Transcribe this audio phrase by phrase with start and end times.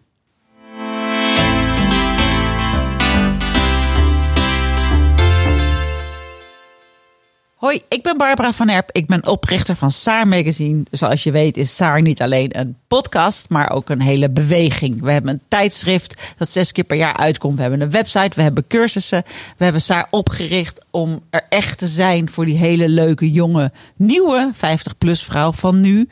[7.58, 8.88] Hoi, ik ben Barbara van Erp.
[8.92, 10.82] Ik ben oprichter van Saar Magazine.
[10.90, 15.02] Zoals je weet is Saar niet alleen een podcast, maar ook een hele beweging.
[15.02, 17.54] We hebben een tijdschrift dat zes keer per jaar uitkomt.
[17.56, 19.22] We hebben een website, we hebben cursussen.
[19.56, 24.52] We hebben Saar opgericht om er echt te zijn voor die hele leuke, jonge, nieuwe
[24.54, 26.08] 50-plus vrouw van nu.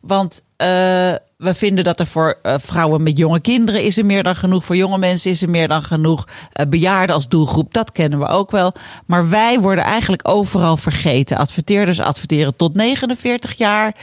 [0.00, 4.22] Want uh, we vinden dat er voor uh, vrouwen met jonge kinderen is er meer
[4.22, 4.64] dan genoeg.
[4.64, 6.28] Voor jonge mensen is er meer dan genoeg.
[6.60, 8.72] Uh, bejaarden als doelgroep, dat kennen we ook wel.
[9.06, 11.36] Maar wij worden eigenlijk overal vergeten.
[11.36, 13.96] Adverteerders adverteren tot 49 jaar.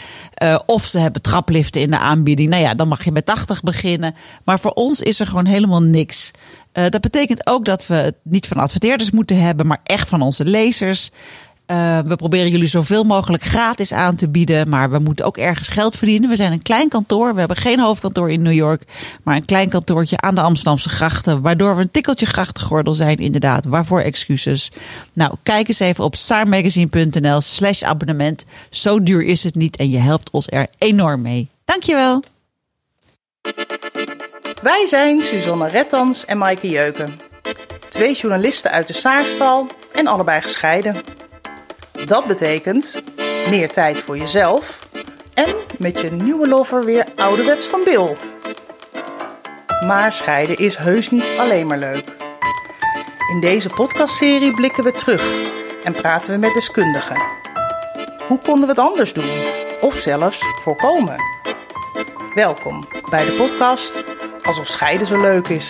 [0.43, 2.49] Uh, of ze hebben trapliften in de aanbieding.
[2.49, 4.15] Nou ja, dan mag je met 80 beginnen.
[4.43, 6.31] Maar voor ons is er gewoon helemaal niks.
[6.89, 10.45] Dat betekent ook dat we het niet van adverteerders moeten hebben, maar echt van onze
[10.45, 11.11] lezers.
[11.73, 15.67] Uh, we proberen jullie zoveel mogelijk gratis aan te bieden, maar we moeten ook ergens
[15.67, 16.29] geld verdienen.
[16.29, 18.83] We zijn een klein kantoor, we hebben geen hoofdkantoor in New York,
[19.23, 23.65] maar een klein kantoortje aan de Amsterdamse grachten, waardoor we een tikkeltje grachtengordel zijn, inderdaad.
[23.65, 24.71] Waarvoor excuses?
[25.13, 28.45] Nou, kijk eens even op saarmagazine.nl slash abonnement.
[28.69, 31.49] Zo duur is het niet en je helpt ons er enorm mee.
[31.65, 32.23] Dankjewel.
[34.61, 37.19] Wij zijn Suzanne Rettans en Maaike Jeuken.
[37.89, 40.95] Twee journalisten uit de Saarstal en allebei gescheiden.
[42.05, 43.01] Dat betekent
[43.49, 44.79] meer tijd voor jezelf
[45.33, 48.15] en met je nieuwe lover weer ouderwets van Bill.
[49.85, 52.03] Maar scheiden is heus niet alleen maar leuk.
[53.33, 55.51] In deze podcastserie blikken we terug
[55.83, 57.21] en praten we met deskundigen.
[58.27, 59.31] Hoe konden we het anders doen?
[59.81, 61.15] Of zelfs voorkomen?
[62.35, 64.03] Welkom bij de podcast
[64.43, 65.67] Alsof scheiden zo leuk is.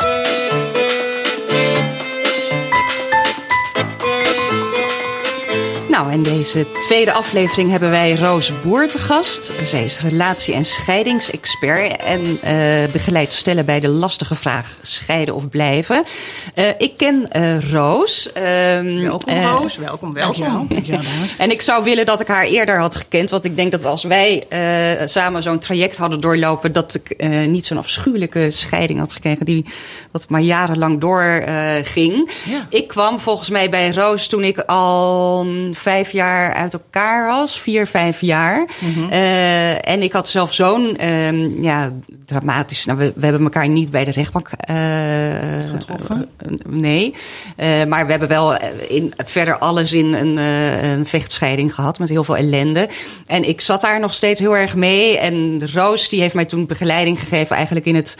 [6.03, 9.53] Nou, in deze tweede aflevering hebben wij Roos Boer te gast.
[9.64, 15.50] Zij is relatie- en scheidingsexpert en uh, begeleidt stellen bij de lastige vraag scheiden of
[15.50, 16.03] blijven.
[16.55, 18.29] Uh, ik ken uh, Roos.
[18.34, 20.67] welkom Roos, welkom, welkom.
[21.38, 24.03] en ik zou willen dat ik haar eerder had gekend, want ik denk dat als
[24.03, 24.44] wij
[25.06, 29.66] samen zo'n traject hadden doorlopen, dat ik niet zo'n afschuwelijke scheiding had gekregen die
[30.11, 32.32] wat maar jarenlang doorging.
[32.46, 32.67] Ja.
[32.70, 37.59] Ik kwam volgens mij bij Roos toen ik al vijf jaar uit elkaar was.
[37.59, 38.67] Vier, vijf jaar.
[39.09, 41.91] Eh, en ik had zelf zo'n ehm, ja,
[42.25, 42.85] dramatisch...
[42.85, 44.49] Nou, we, we hebben elkaar niet bij de rechtbank...
[44.59, 44.75] eh,
[45.72, 46.29] Getroffen?
[46.37, 47.13] eh, nee.
[47.87, 48.57] Maar we hebben wel
[48.87, 51.99] in, verder alles in een, een vechtscheiding gehad.
[51.99, 52.89] Met heel veel ellende.
[53.25, 55.17] En ik zat daar nog steeds heel erg mee.
[55.17, 57.55] En Roos die heeft mij toen begeleiding gegeven...
[57.55, 58.17] eigenlijk in het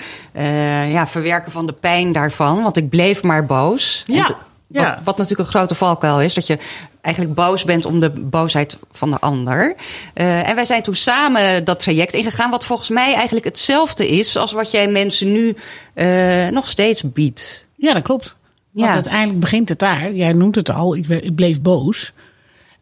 [0.88, 2.64] ja, verwerken van de pijn daarvan.
[2.64, 4.04] Want ik bleef maar boos.
[4.06, 4.38] Ja,
[4.68, 4.96] ja.
[4.96, 6.34] Wat, wat natuurlijk een grote valkuil is.
[6.34, 6.58] Dat je
[7.02, 9.76] eigenlijk boos bent om de boosheid van de ander.
[10.14, 12.52] Eh, en wij zijn toen samen dat traject ingegaan.
[12.52, 15.56] Wat volgens mij eigenlijk hetzelfde is als wat jij mensen nu
[15.94, 17.68] eh, nog steeds biedt.
[17.76, 18.36] Ja, dat klopt.
[18.72, 18.94] Want Ja.
[18.94, 20.14] uiteindelijk begint het daar.
[20.14, 22.14] Jij noemt het al, ik, bleef boos.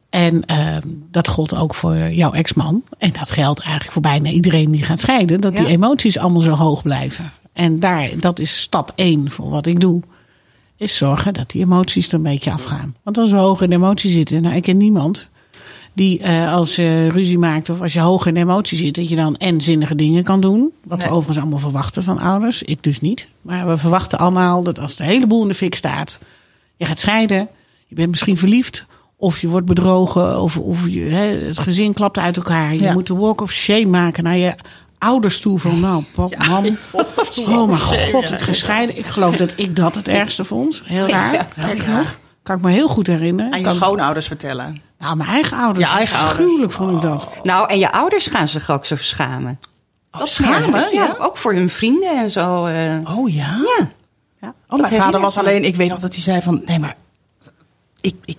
[0.10, 0.82] En ehm,
[1.12, 2.84] dat gold ook voor jouw ex-man.
[2.98, 5.42] En dat geldt eigenlijk voor bijna iedereen die gaat scheiden.
[5.42, 7.32] Dat die emoties allemaal zo hoog blijven.
[7.54, 10.02] En daar, dat is stap één voor wat ik doe.
[10.82, 12.96] Is zorgen dat die emoties er een beetje afgaan.
[13.04, 15.30] Want als we hoog in de emotie zitten, nou ik ken niemand
[15.94, 19.10] die eh, als je ruzie maakt of als je hoog in de emotie zit, dat
[19.10, 20.72] je dan en zinnige dingen kan doen.
[20.84, 22.64] Wat we overigens allemaal verwachten van ouders.
[22.64, 23.28] Ik dus niet.
[23.42, 26.20] Maar we verwachten allemaal dat als de hele boel in de fik staat,
[26.76, 27.48] je gaat scheiden,
[27.88, 28.86] je bent misschien verliefd.
[29.16, 32.74] Of je wordt bedrogen, of, of je, hè, het gezin klapt uit elkaar.
[32.74, 32.94] Je Ja.
[32.94, 34.54] moet de walk of shame maken naar je
[35.02, 35.60] ouders toe.
[35.60, 36.78] Van nou, pap, mam.
[37.48, 38.98] Oh mijn god, ik ga scheiden.
[38.98, 40.82] Ik geloof dat ik dat het ergste vond.
[40.86, 41.48] Heel raar.
[42.44, 43.52] Kan ik me heel goed herinneren.
[43.52, 44.82] Aan je Kan- schoonouders vertellen.
[45.00, 45.90] nou, mijn eigen ouders.
[45.90, 46.38] Je eigen ouders.
[46.38, 46.44] Oh.
[46.46, 47.28] Afschuwelijk vond ik dat.
[47.44, 49.60] Nou, en je ouders gaan zich ook zo schamen.
[50.12, 51.16] Dat schamen, ja?
[51.20, 52.66] Ook voor hun vrienden en zo.
[52.66, 53.16] eh.
[53.18, 53.58] Oh ja?
[53.80, 53.88] ja.
[54.42, 54.54] Ja.
[54.70, 56.96] Oh, mijn vader was alleen, ik weet nog dat hij zei van, nee maar,
[58.02, 58.38] ik, ik,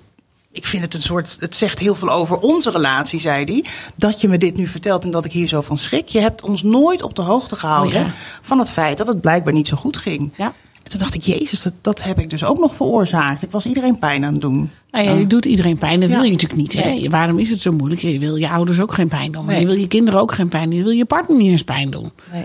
[0.52, 3.64] ik vind het een soort, het zegt heel veel over onze relatie, zei hij.
[3.96, 6.08] Dat je me dit nu vertelt en dat ik hier zo van schrik.
[6.08, 8.12] Je hebt ons nooit op de hoogte gehouden Oh ja.
[8.43, 10.32] van het feit dat het blijkbaar niet zo goed ging.
[10.37, 10.52] Ja.
[10.82, 13.43] En toen dacht ik, jezus, dat, dat heb ik dus ook nog veroorzaakt.
[13.43, 14.70] Ik was iedereen pijn aan het doen.
[14.90, 16.00] Nou ja, je doet iedereen pijn.
[16.00, 16.14] Dat Ja.
[16.14, 16.72] wil je natuurlijk niet.
[16.72, 16.81] Hè?
[16.90, 17.10] Nee.
[17.10, 18.00] Waarom is het zo moeilijk?
[18.00, 19.44] Je wil je ouders ook geen pijn doen.
[19.44, 19.62] Maar Nee.
[19.62, 20.78] je wil je kinderen ook geen pijn doen.
[20.78, 22.12] Je wil je partner niet eens pijn doen.
[22.32, 22.44] Nee.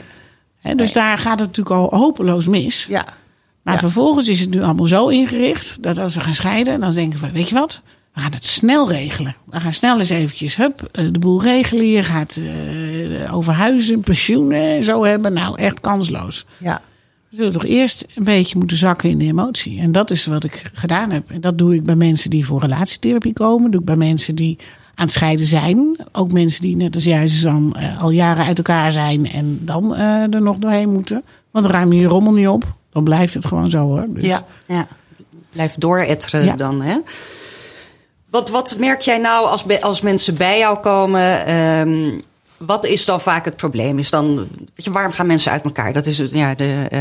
[0.59, 0.75] Hè?
[0.75, 2.85] Dus daar gaat het natuurlijk al hopeloos mis.
[2.89, 3.05] Ja.
[3.63, 3.79] Maar Ja.
[3.79, 7.31] vervolgens is het nu allemaal zo ingericht dat als we gaan scheiden, dan denken we,
[7.31, 7.81] weet je wat?
[8.17, 9.35] We gaan het snel regelen.
[9.45, 11.87] We gaan snel eens eventjes, hup, eh, de boel regelen.
[11.87, 12.41] Je gaat
[13.23, 15.33] eh, over huizen, pensioenen en zo hebben.
[15.33, 16.45] Nou, echt kansloos.
[16.57, 16.81] Ja.
[17.29, 19.79] We zullen toch eerst een beetje moeten zakken in de emotie.
[19.79, 21.31] En dat is wat ik gedaan heb.
[21.31, 23.71] En dat doe ik bij mensen die voor relatietherapie komen.
[23.71, 24.57] doe ik bij mensen die
[24.95, 25.97] aan het scheiden zijn.
[26.11, 29.95] Ook mensen die net als jij, Suzanne, eh, al jaren uit elkaar zijn en dan
[29.95, 31.23] eh, er nog doorheen moeten.
[31.51, 32.63] Want ruim je je rommel niet op.
[32.91, 34.05] Dan blijft het gewoon zo hoor.
[34.09, 34.45] Dus, Ja.
[34.67, 34.87] Ja,
[35.51, 36.55] blijf dooretteren Ja.
[36.55, 36.81] dan.
[36.81, 36.97] Hè?
[38.29, 41.45] Wat, wat merk jij nou als, be- als mensen bij jou komen?
[41.45, 42.19] ehm,
[42.57, 43.99] wat is dan vaak het probleem?
[43.99, 44.35] Is dan,
[44.75, 45.93] weet je, waarom gaan mensen uit elkaar?
[45.93, 46.99] Dat is, ja, de, eh,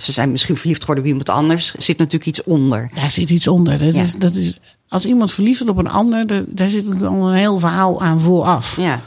[0.00, 1.74] ze zijn misschien verliefd geworden op iemand anders.
[1.74, 2.90] Er zit natuurlijk iets onder.
[2.94, 3.78] Daar zit iets onder.
[3.78, 4.02] Dat Ja.
[4.02, 4.58] is, dat is,
[4.88, 8.00] als iemand verliefd wordt op een ander, daar, daar zit natuurlijk al een heel verhaal
[8.02, 8.76] aan vooraf.
[8.76, 9.00] Ja,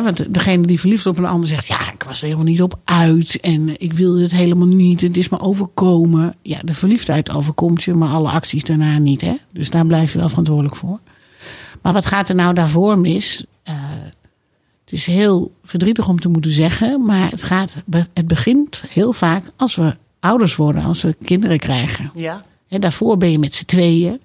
[0.00, 2.78] Want degene die verliefd op een ander zegt: Ja, ik was er helemaal niet op
[2.84, 3.40] uit.
[3.40, 5.00] En ik wilde het helemaal niet.
[5.00, 6.34] Het is me overkomen.
[6.42, 9.20] Ja, de verliefdheid overkomt je, maar alle acties daarna niet.
[9.20, 9.34] Hè?
[9.52, 10.98] Dus daar blijf je wel verantwoordelijk voor.
[11.82, 13.44] Maar wat gaat er nou daarvoor mis?
[13.62, 13.74] Eh,
[14.84, 17.04] het is heel verdrietig om te moeten zeggen.
[17.04, 17.76] Maar het, gaat,
[18.14, 22.10] het begint heel vaak als we ouders worden, als we kinderen krijgen.
[22.12, 22.44] Ja.
[22.68, 24.20] Hè, daarvoor ben je met z'n tweeën.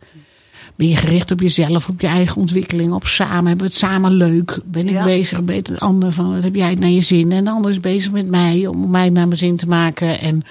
[0.77, 3.45] Ben je gericht op jezelf, op je eigen ontwikkeling, op samen.
[3.47, 4.59] Hebben we het samen leuk?
[4.65, 5.03] Ben ik Ja.
[5.03, 7.31] bezig met de ander van wat heb jij het naar je zin?
[7.31, 10.19] En de ander is bezig met mij om mij naar mijn zin te maken.
[10.19, 10.43] En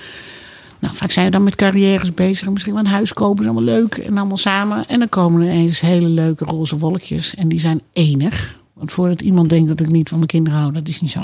[0.78, 2.46] nou, vaak zijn we dan met carrières bezig.
[2.46, 3.94] en Misschien wel een huis kopen, is allemaal leuk.
[3.96, 4.88] En allemaal samen.
[4.88, 7.34] En dan komen er ineens hele leuke roze wolkjes.
[7.34, 8.58] En die zijn enig.
[8.74, 11.20] Want voordat iemand denkt dat ik niet van mijn kinderen hou, dat is niet zo.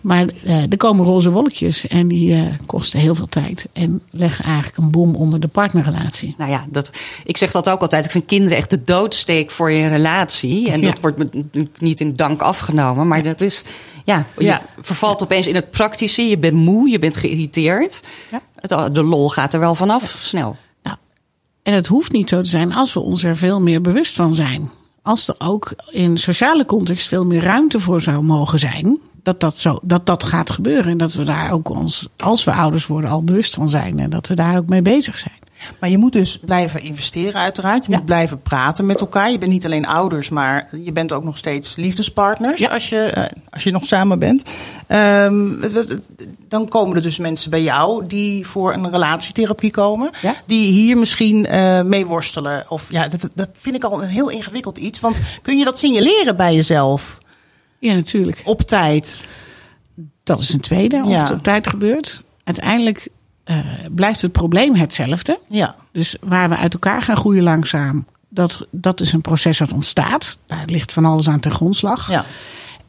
[0.00, 3.68] Maar eh, er komen roze wolkjes en die eh, kosten heel veel tijd.
[3.72, 6.34] En leggen eigenlijk een bom onder de partnerrelatie.
[6.38, 6.90] nou ja, dat,
[7.24, 8.04] ik zeg dat ook altijd.
[8.04, 10.70] Ik vind kinderen echt de doodsteek voor je relatie.
[10.70, 10.90] En Ja.
[10.90, 13.08] dat wordt me natuurlijk niet in dank afgenomen.
[13.08, 13.62] Maar dat is,
[14.04, 16.22] ja, je vervalt opeens in het praktische.
[16.22, 18.00] Je bent moe, je bent geïrriteerd.
[18.30, 18.40] Ja.
[18.56, 20.56] Het- De lol gaat er wel vanaf, snel.
[20.82, 20.96] Nou,
[21.62, 24.34] en het hoeft niet zo te zijn als we ons er veel meer bewust van
[24.34, 24.70] zijn.
[25.02, 28.98] Als er ook in sociale context veel meer ruimte voor zou mogen zijn.
[29.22, 30.90] Dat dat, zo, dat dat gaat gebeuren.
[30.92, 33.98] En dat we daar ook ons, als we ouders worden, al bewust van zijn.
[33.98, 35.34] En dat we daar ook mee bezig zijn.
[35.80, 37.84] Maar je moet dus blijven investeren uiteraard.
[37.84, 37.96] Je Ja.
[37.96, 39.30] moet blijven praten met elkaar.
[39.30, 42.68] Je bent niet alleen ouders, maar je bent ook nog steeds liefdespartners Ja.
[42.68, 44.42] als, je, eh, als je nog samen bent.
[44.86, 45.96] Ehm, w-
[46.48, 50.10] dan komen er dus mensen bij jou die voor een relatietherapie komen.
[50.22, 50.34] Ja.
[50.46, 52.64] Die hier misschien eh, mee worstelen.
[52.68, 55.00] Of ja, dat, dat vind ik al een heel ingewikkeld iets.
[55.00, 57.18] Want kun je dat signaleren bij jezelf
[57.80, 58.40] Ja, natuurlijk.
[58.44, 59.28] op tijd?
[60.22, 61.22] Dat is een tweede, of Ja.
[61.22, 62.22] het op tijd gebeurt.
[62.44, 63.08] Uiteindelijk
[63.44, 63.58] eh,
[63.94, 65.38] blijft het probleem hetzelfde.
[65.48, 65.74] Ja.
[65.92, 70.38] Dus waar we uit elkaar gaan groeien langzaam, dat, dat is een proces wat ontstaat.
[70.46, 72.10] Daar ligt van alles aan ten grondslag.
[72.10, 72.24] Ja.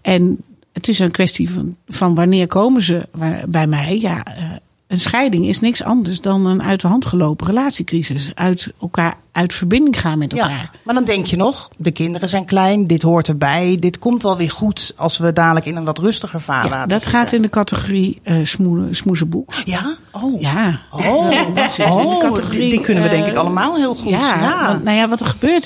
[0.02, 0.38] En
[0.74, 3.08] het is een kwestie van, van wanneer komen ze
[3.48, 4.00] bij mij.
[4.00, 4.44] Ja, eh,
[4.92, 8.32] een scheiding is niks anders dan een uit de hand gelopen relatiecrisis.
[8.36, 10.50] Uit elkaar uit verbinding gaan met elkaar.
[10.50, 13.78] Ja, maar dan denk je nog, de kinderen zijn klein, dit hoort erbij.
[13.80, 17.02] Dit komt wel weer goed als we dadelijk in een wat rustiger vaarwater Ja, dat
[17.02, 17.20] zitten.
[17.20, 19.54] gaat in de categorie eh smoe- smoezenboek.
[19.66, 19.96] Ja?
[20.12, 20.42] Oh.
[20.42, 20.80] Ja.
[20.90, 24.10] Oh, dat in de oh categorie, die, kunnen we denk eh, ik allemaal heel goed.
[24.10, 25.66] Ja, Ja, Want, nou ja, wat er gebeurt,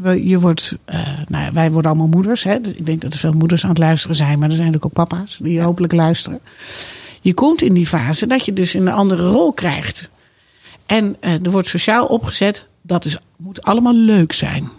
[0.00, 2.42] we- je wordt, eh, nou, wij worden allemaal moeders.
[2.42, 2.60] Hè?
[2.60, 4.98] Dus Ik denk dat er veel moeders aan het luisteren zijn, maar er zijn natuurlijk
[4.98, 6.40] ook papa's die hopelijk luisteren.
[7.20, 10.10] Je komt in die fase dat je dus een andere rol krijgt.
[10.86, 14.70] En eh, er wordt sociaal opgezet, dat is, moet allemaal leuk zijn.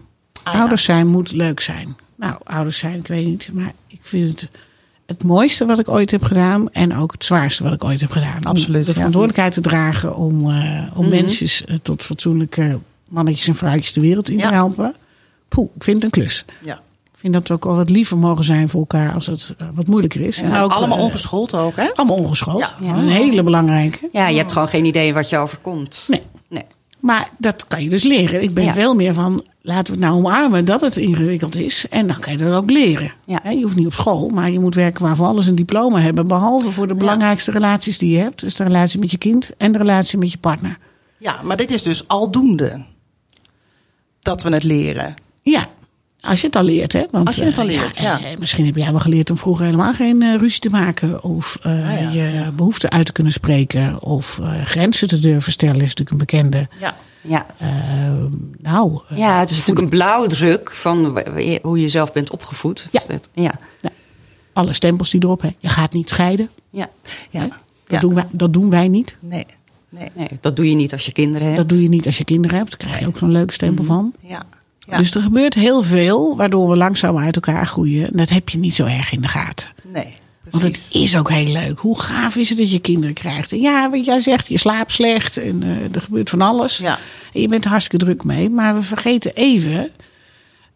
[0.43, 0.59] Ah, ja.
[0.59, 1.95] Ouders zijn moet leuk zijn.
[2.15, 4.49] Nou, ouders zijn, ik weet niet, maar ik vind het
[5.05, 8.11] het mooiste wat ik ooit heb gedaan en ook het zwaarste wat ik ooit heb
[8.11, 8.43] gedaan.
[8.43, 8.93] Absoluut, Om de ja.
[8.93, 14.29] verantwoordelijkheid te dragen om, eh, om mensen eh, tot fatsoenlijke mannetjes en vrouwtjes de wereld
[14.29, 14.47] in Ja.
[14.47, 14.95] te helpen.
[15.47, 16.45] Poeh, ik vind het een klus.
[16.61, 16.81] ja.
[17.21, 19.67] Ik vind dat we ook al wat liever mogen zijn voor elkaar als het eh,
[19.73, 20.41] wat moeilijker is.
[20.41, 21.93] En allemaal eh, ongeschoold ook, hè?
[21.95, 22.75] allemaal ongeschoold.
[22.81, 22.97] Ja.
[22.97, 24.09] Een hele belangrijke.
[24.11, 26.05] Ja, je hebt gewoon geen idee wat je overkomt.
[26.07, 26.21] Nee.
[26.49, 26.65] Nee.
[26.99, 28.43] Maar dat kan je dus leren.
[28.43, 28.73] Ik ben Ja.
[28.73, 31.85] veel meer van, laten we het nou omarmen dat het ingewikkeld is.
[31.89, 33.13] En dan kan je dat ook leren.
[33.25, 33.49] Ja.
[33.49, 36.27] Je hoeft niet op school, maar je moet werken waarvoor alles een diploma hebben.
[36.27, 38.39] Behalve voor de belangrijkste relaties die je hebt.
[38.39, 40.77] Dus de relatie met je kind en de relatie met je partner.
[41.17, 42.85] Ja, maar dit is dus aldoende.
[44.21, 45.13] Dat we het leren.
[45.43, 45.67] Ja,
[46.21, 46.93] als je het al leert.
[46.93, 47.05] Hè?
[47.11, 48.21] Want, Als je het al eh, leert, ja.
[48.23, 51.23] eh, misschien heb jij wel geleerd om vroeger helemaal geen eh, ruzie te maken.
[51.23, 52.23] Of eh, Ah, ja.
[52.23, 54.01] je behoeften uit te kunnen spreken.
[54.01, 56.67] Of eh, grenzen te durven stellen is natuurlijk een bekende.
[56.79, 56.95] Ja.
[57.23, 57.45] Ja.
[58.61, 61.21] Nou, ja, het is natuurlijk een blauwdruk van
[61.61, 62.87] hoe je zelf bent opgevoed.
[62.91, 63.01] Ja.
[63.07, 63.53] Dat- ja.
[64.53, 65.41] alle stempels die erop.
[65.41, 65.49] Hè.
[65.59, 66.49] Je gaat niet scheiden.
[66.69, 66.89] ja.
[67.29, 67.41] Ja.
[67.41, 67.99] Dat, ja.
[67.99, 69.15] doen wij, dat doen wij niet.
[69.19, 69.45] Nee.
[69.89, 70.09] Nee.
[70.15, 71.57] Nee, dat doe je niet als je kinderen hebt.
[71.59, 72.69] Dat doe je niet als je kinderen hebt.
[72.69, 74.13] Daar krijg je ook zo'n leuke stempel van.
[74.19, 74.43] Ja.
[74.91, 74.97] Ja.
[74.97, 78.11] Dus er gebeurt heel veel waardoor we langzaam uit elkaar groeien.
[78.11, 79.69] En dat heb je niet zo erg in de gaten.
[79.83, 80.13] nee.
[80.49, 80.83] Want Precies.
[80.85, 81.79] het is ook heel leuk.
[81.79, 83.51] Hoe gaaf is het dat je kinderen krijgt?
[83.51, 86.77] En ja, wat jij zegt, je slaapt slecht en eh, er gebeurt van alles.
[86.77, 86.99] Ja.
[87.33, 88.49] En je bent hartstikke druk mee.
[88.49, 89.91] Maar we vergeten even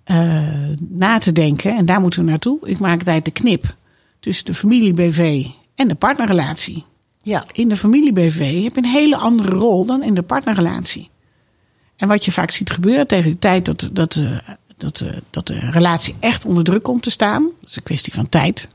[0.04, 0.44] eh,
[0.90, 1.76] na te denken.
[1.78, 2.60] En daar moeten we naartoe.
[2.64, 3.76] Ik maak altijd de knip
[4.20, 5.46] tussen de familie-BV
[5.76, 6.84] en de partnerrelatie.
[7.20, 7.44] Ja.
[7.52, 11.10] In de familie-BV heb je een hele andere rol dan in de partnerrelatie.
[11.96, 14.38] En wat je vaak ziet gebeuren tegen de tijd dat, dat, eh,
[14.78, 18.14] dat, eh, dat de relatie echt onder druk komt te staan, dat is een kwestie
[18.14, 18.68] van tijd,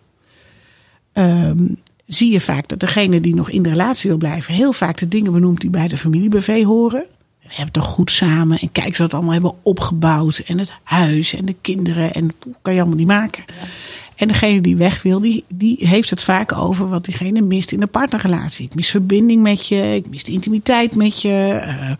[1.13, 1.67] ehm,
[2.07, 5.09] zie je vaak dat degene die nog in de relatie wil blijven, heel vaak de
[5.09, 7.05] dingen benoemt die bij de familie-BV horen.
[7.43, 10.39] We hebben toch goed samen en kijk ze dat allemaal hebben opgebouwd.
[10.39, 13.45] En het huis en de kinderen en poeh, kan je allemaal niet maken.
[14.17, 17.81] En degene die weg wil, die, die heeft het vaak over wat diegene mist in
[17.81, 18.65] de partnerrelatie.
[18.65, 21.59] Ik mis verbinding met je, ik mis de intimiteit met je.
[21.63, 21.93] eh,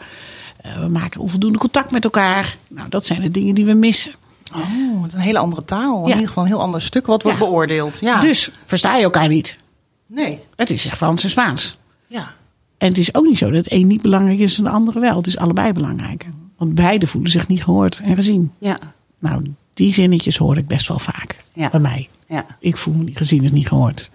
[0.63, 2.57] we maken onvoldoende contact met elkaar.
[2.69, 4.13] Nou, dat zijn de dingen die we missen.
[4.55, 5.97] Oh, het is een hele andere taal.
[6.03, 6.13] In Ja.
[6.15, 7.45] ieder geval een heel ander stuk wat wordt Ja.
[7.45, 8.01] beoordeeld.
[8.01, 8.21] Ja.
[8.21, 9.59] Dus versta je elkaar niet.
[10.07, 10.39] Nee.
[10.57, 11.79] Het is echt Frans en Spaans.
[12.07, 12.33] Ja.
[12.79, 15.01] En het is ook niet zo dat het een niet belangrijk is en de andere
[15.01, 15.17] wel.
[15.17, 16.29] Het is allebei belangrijk.
[16.57, 18.53] Want beide voelen zich niet gehoord en gezien.
[18.59, 18.79] Ja.
[19.19, 19.43] Nou,
[19.75, 21.71] die zinnetjes hoor ik best wel vaak Ja.
[21.71, 22.09] bij mij.
[22.29, 22.47] Ja.
[22.61, 24.11] Ik voel me niet gezien en niet gehoord.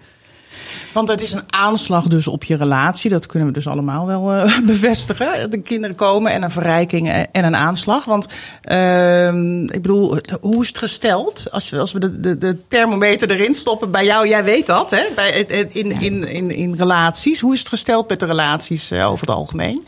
[0.92, 3.10] Want het is een aanslag dus op je relatie.
[3.10, 5.50] Dat kunnen we dus allemaal wel eh, bevestigen.
[5.50, 8.04] De kinderen komen en een verrijking en een aanslag.
[8.04, 8.28] Want
[8.62, 11.46] ehm, ik bedoel, hoe is het gesteld?
[11.50, 15.02] Als, als we de, de, de thermometer erin stoppen bij jou, jij weet dat, hè?
[15.14, 15.30] Bij,
[15.68, 17.40] in, in, in, in relaties.
[17.40, 19.84] Hoe is het gesteld met de relaties eh, over het algemeen?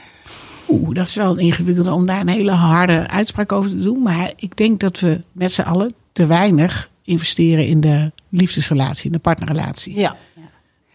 [0.68, 4.02] Oeh, dat is wel ingewikkeld om daar een hele harde uitspraak over te doen.
[4.02, 9.12] Maar ik denk dat we met z'n allen te weinig investeren in de liefdesrelatie, in
[9.12, 9.98] de partnerrelatie.
[9.98, 10.16] Ja.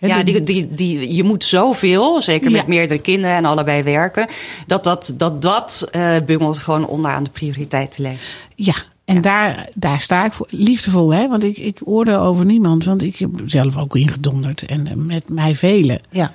[0.07, 2.67] Ja, die, die, die, je moet zoveel, zeker met Ja.
[2.67, 4.27] meerdere kinderen en allebei werken,
[4.67, 8.47] dat dat, dat, dat eh, bungelt gewoon onderaan de prioriteitenlijst.
[8.55, 10.47] Ja, en Daar, daar sta ik voor.
[10.49, 11.27] Liefdevol, hè?
[11.27, 12.85] Want ik, ik oordeel over niemand.
[12.85, 14.61] Want ik heb zelf ook ingedonderd.
[14.65, 16.01] En eh, met mij velen.
[16.09, 16.31] Ja.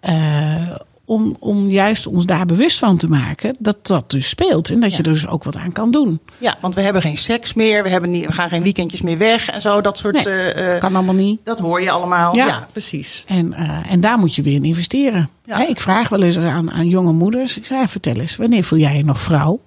[0.00, 4.70] Eh, om, om juist ons daar bewust van te maken dat dat dus speelt.
[4.70, 6.20] En dat je er dus ook wat aan kan doen.
[6.38, 7.82] ja, want we hebben geen seks meer.
[7.82, 9.80] We, hebben niet, we gaan geen weekendjes meer weg en zo.
[9.80, 10.24] Dat soort.
[10.24, 11.40] Nee, eh, eh, kan allemaal niet.
[11.44, 12.34] dat hoor je allemaal.
[12.36, 12.68] Ja, Ja.
[12.72, 13.24] precies.
[13.28, 15.30] En, eh, en daar moet je weer in investeren.
[15.44, 15.68] Ja.
[15.68, 17.56] Ik vraag wel eens aan, aan jonge moeders.
[17.56, 19.60] Ik zeg, vertel eens, wanneer voel jij je nog vrouw?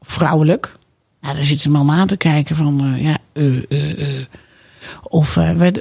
[0.00, 0.76] Vrouwelijk?
[1.20, 4.24] Nou, dan zitten ze me allemaal aan te kijken van, eh, ja, eh, eh, eh.
[5.02, 5.34] Of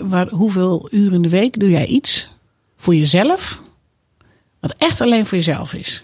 [0.03, 2.29] wat- hoeveel uren in de week doe jij iets
[2.77, 3.61] voor jezelf?
[4.59, 6.03] Wat echt alleen voor jezelf is.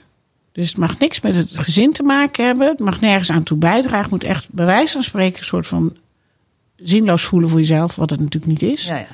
[0.51, 2.67] Dus het mag niks met het gezin te maken hebben.
[2.67, 4.01] Het mag nergens aan toe bijdragen.
[4.01, 5.97] Het moet echt bij wijze van spreken een soort van
[6.75, 7.95] zinloos voelen voor jezelf.
[7.95, 8.85] Wat het natuurlijk niet is.
[8.85, 9.07] Ja, ja.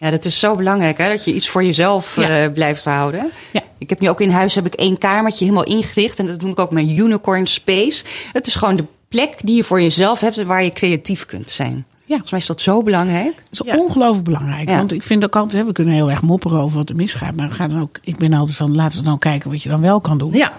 [0.00, 2.44] Ja, dat is zo belangrijk hè, dat je iets voor jezelf Ja.
[2.44, 3.30] eh, blijft houden.
[3.52, 3.62] Ja.
[3.78, 6.18] Ik heb nu ook in huis heb ik één kamertje helemaal ingericht.
[6.18, 8.04] En dat noem ik ook mijn unicorn space.
[8.32, 11.86] Het is gewoon de plek die je voor jezelf hebt waar je creatief kunt zijn.
[12.08, 12.14] Ja.
[12.14, 13.34] Volgens mij is dat zo belangrijk.
[13.50, 13.78] Dat is Ja.
[13.78, 14.68] ongelooflijk belangrijk.
[14.68, 14.76] Ja.
[14.76, 17.34] Want ik vind ook altijd, hè, we kunnen heel erg mopperen over wat er misgaat.
[17.36, 19.68] Maar we gaan dan ook, ik ben altijd van, laten we dan kijken wat je
[19.68, 20.32] dan wel kan doen.
[20.32, 20.52] Ja.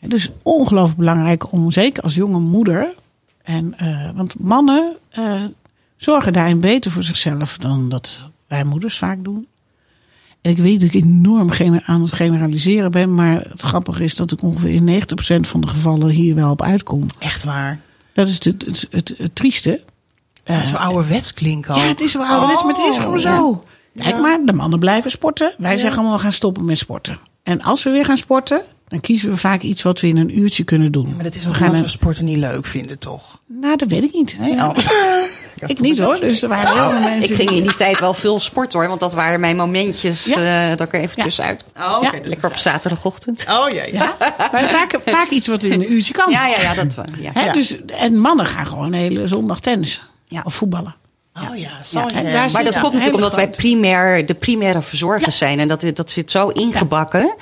[0.00, 2.94] Dus ongelooflijk belangrijk om, zeker als jonge moeder.
[3.42, 5.42] En, eh, want mannen eh,
[5.96, 9.46] zorgen daarin beter voor zichzelf dan dat wij moeders vaak doen.
[10.40, 11.50] En ik weet dat ik enorm
[11.84, 13.14] aan het generaliseren ben.
[13.14, 16.62] Maar het grappige is dat ik ongeveer in 90% van de gevallen hier wel op
[16.62, 17.06] uitkom.
[17.18, 17.80] Echt waar.
[18.12, 19.80] Dat is het, het, het, het trieste.
[20.44, 21.88] Ja, zo ouderwets klinken Ja, ook.
[21.88, 23.64] het is wel ouderwets, maar het is Oh, gewoon zo.
[23.98, 25.54] Kijk maar, de mannen blijven sporten.
[25.58, 27.18] Wij zeggen allemaal, we gaan stoppen met sporten.
[27.42, 30.38] En als we weer gaan sporten, dan kiezen we vaak iets wat we in een
[30.38, 31.14] uurtje kunnen doen.
[31.14, 33.38] Maar dat is we ook gaan omdat een- we sporten niet leuk vinden, toch?
[33.46, 34.36] Nou, dat weet ik niet.
[34.38, 34.52] Nee?
[34.52, 34.76] Oh.
[35.66, 37.30] Ik niet hoor, dus er waren heel veel mensen.
[37.30, 40.70] Ik ging in die tijd wel veel sporten hoor, want dat waren mijn momentjes Ja.
[40.70, 41.22] eh, dat ik er even Ja.
[41.22, 41.64] tussenuit.
[41.76, 43.44] Oh, oké, Ja, dat Lekker op zaterdagochtend.
[43.50, 43.92] Oh ja, ja.
[43.92, 44.16] Ja,
[44.52, 46.30] maar vaak, vaak iets wat in een uurtje kan.
[46.30, 46.94] Ja, ja, ja, dat.
[47.18, 47.30] Ja.
[47.34, 47.52] Hè, Ja.
[47.52, 50.02] dus, en mannen gaan gewoon een hele zondag tennissen.
[50.34, 50.42] Ja.
[50.44, 50.94] Of voetballen.
[51.50, 55.58] Oh ja, daar Maar dat Ja, komt natuurlijk omdat wij primair, de primaire verzorgers zijn.
[55.60, 57.34] En dat, dat zit zo ingebakken.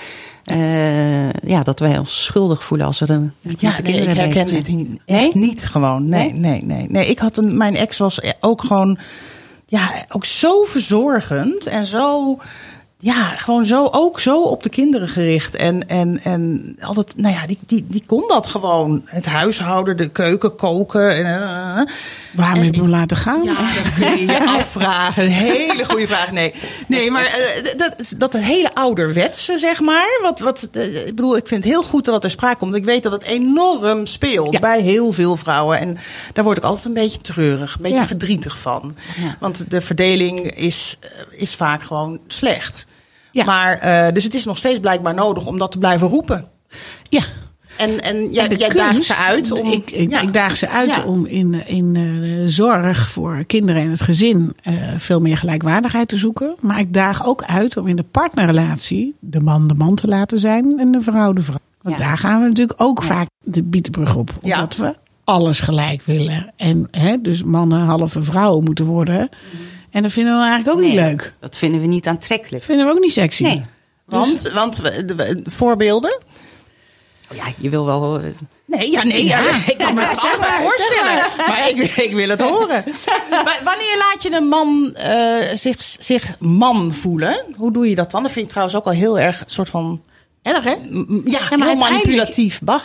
[0.44, 4.25] eh, ja, dat wij ons schuldig voelen als we dan met Ja, de nee, kinderen
[4.25, 5.25] ik herken dit niet, Nee?
[5.26, 6.08] echt niet gewoon.
[6.08, 7.06] Nee, nee, nee, nee.
[7.06, 8.99] Ik had een, mijn ex was ook gewoon,
[9.66, 12.38] ja, ook zo verzorgend en zo,
[13.04, 15.54] ja, gewoon zo, ook zo op de kinderen gericht.
[15.56, 19.02] En, en, en altijd, nou ja, die, die, die kon dat gewoon.
[19.04, 21.11] Het huishouden, de keuken, koken.
[21.16, 21.94] En, eh,
[22.32, 23.42] Waarom heb je hem laten gaan?
[23.42, 25.25] ja, dat kun je je afvragen.
[25.25, 26.32] Een hele goede vraag.
[26.32, 26.54] Nee,
[26.88, 30.18] nee maar eh, dat, is- dat hele ouderwetse, zeg maar.
[30.23, 32.75] Wat, wat, eh, ik bedoel, ik vind het heel goed dat ter sprake komt.
[32.75, 34.59] Ik weet dat het enorm speelt Ja.
[34.59, 35.78] bij heel veel vrouwen.
[35.78, 35.99] En
[36.32, 38.06] daar word ik altijd een beetje treurig, een beetje Ja.
[38.06, 38.97] verdrietig van.
[39.40, 42.87] Want de verdeling is, eh, is vaak gewoon slecht.
[43.33, 43.45] Ja.
[43.45, 46.49] Maar, eh, dus het is nog steeds blijkbaar nodig om dat te blijven roepen.
[47.09, 47.23] Ja.
[47.77, 49.73] En, en jij, En daagt ze uit om...
[49.73, 50.21] Ik, ik, ja.
[50.21, 51.05] ik daag ze uit Ja.
[51.05, 56.17] om in, in eh, zorg voor kinderen en het gezin eh, veel meer gelijkwaardigheid te
[56.17, 56.55] zoeken.
[56.61, 60.41] Maar ik daag ook uit om in de partnerrelatie de man de man te laten
[60.41, 61.59] zijn en de vrouw de vrouw.
[61.83, 64.31] Want daar gaan we natuurlijk ook vaak de bietenbrug op.
[64.43, 66.53] Omdat we alles gelijk willen.
[66.57, 69.29] En hè, dus mannen halve vrouwen moeten worden.
[69.92, 71.34] En dat vinden we eigenlijk ook niet leuk.
[71.40, 72.64] Dat vinden we niet aantrekkelijk.
[72.64, 73.42] vinden we ook niet sexy.
[73.42, 73.62] Nee.
[74.04, 76.20] Want, want we- de- de- voorbeelden?
[77.31, 78.18] Oh ja, je wil wel.
[78.18, 78.24] eh,
[78.66, 81.24] Nee, ja, nee, ja, ik kan me allemaal maar, voorstellen.
[81.37, 82.85] Maar ik, ik wil het horen.
[83.31, 87.44] Maar wanneer laat je een man eh, zich, zich man voelen?
[87.57, 88.22] Hoe doe je dat dan?
[88.22, 90.02] Dat vind ik trouwens ook al heel erg een soort van...
[90.42, 90.70] Erg hè?
[91.24, 92.61] Ja, maar heel manipulatief.
[92.62, 92.81] Bah.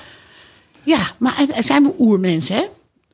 [0.84, 2.64] Ja, maar het zijn we oermensen, hè?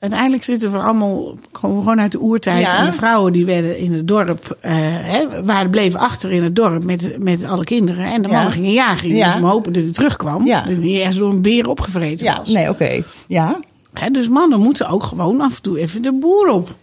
[0.04, 2.62] Uiteindelijk zitten we allemaal gewoon, gewoon uit de oertijd.
[2.62, 2.78] Ja.
[2.80, 6.56] En de vrouwen die werden in het dorp, eh, hè, waren, bleven achter in het
[6.56, 8.06] dorp met, met alle kinderen.
[8.06, 8.34] En de Ja.
[8.34, 9.08] mannen gingen jagen.
[9.08, 9.40] Die Ja.
[9.40, 10.46] hopen dat hij terugkwam.
[10.46, 10.62] Ja.
[10.64, 12.48] Dat hij ergens door een beer opgevreten Ja, was.
[12.50, 13.04] nee, oké.
[13.28, 13.60] Ja.
[13.94, 16.76] Hè, dus mannen moeten ook gewoon af en toe even de boer op.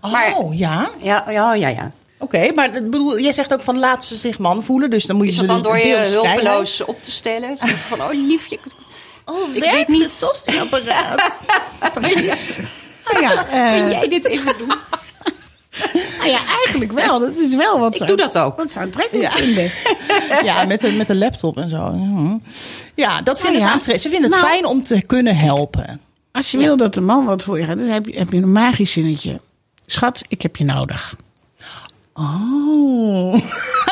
[0.00, 0.90] Oh, Maar- ja.
[1.02, 1.92] ja, ja, ja, ja.
[2.18, 4.90] Oké, maar bedoel, jij zegt ook van laat ze zich man voelen.
[4.90, 7.56] Dus dan moet je Is ze dat dan door je hulpeloos op te stellen?
[7.56, 8.58] Zo Van, oh liefje.
[9.28, 10.02] Ik- Oh, Ik werkt niet.
[10.02, 11.38] het tosti-apparaat?
[13.12, 14.72] Nou ja, eh, Kun jij dit even doen?
[16.18, 17.18] nou ja, eigenlijk wel.
[17.20, 18.56] Dat is wel wat Ik ze, doe dat ook.
[18.56, 19.40] Wat ze aantrekkelijk Ja.
[19.42, 19.70] vinden.
[20.44, 21.76] ja, met de, met de laptop en zo.
[21.76, 22.38] Ja,
[22.94, 23.66] Ja, dat vinden ja.
[23.66, 24.02] ze aantrekkelijk.
[24.02, 24.52] Ze vinden het Nou.
[24.52, 26.00] fijn om te kunnen helpen.
[26.32, 28.36] Als je wil dat de man wat voor je gaat, dan heb je, heb je
[28.36, 29.40] een magisch zinnetje.
[29.86, 31.14] Schat, ik heb je nodig.
[32.14, 33.34] Oh.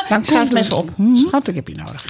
[0.09, 0.89] Dan Schrijf mensen op.
[1.13, 2.05] Schat, ik heb je nodig.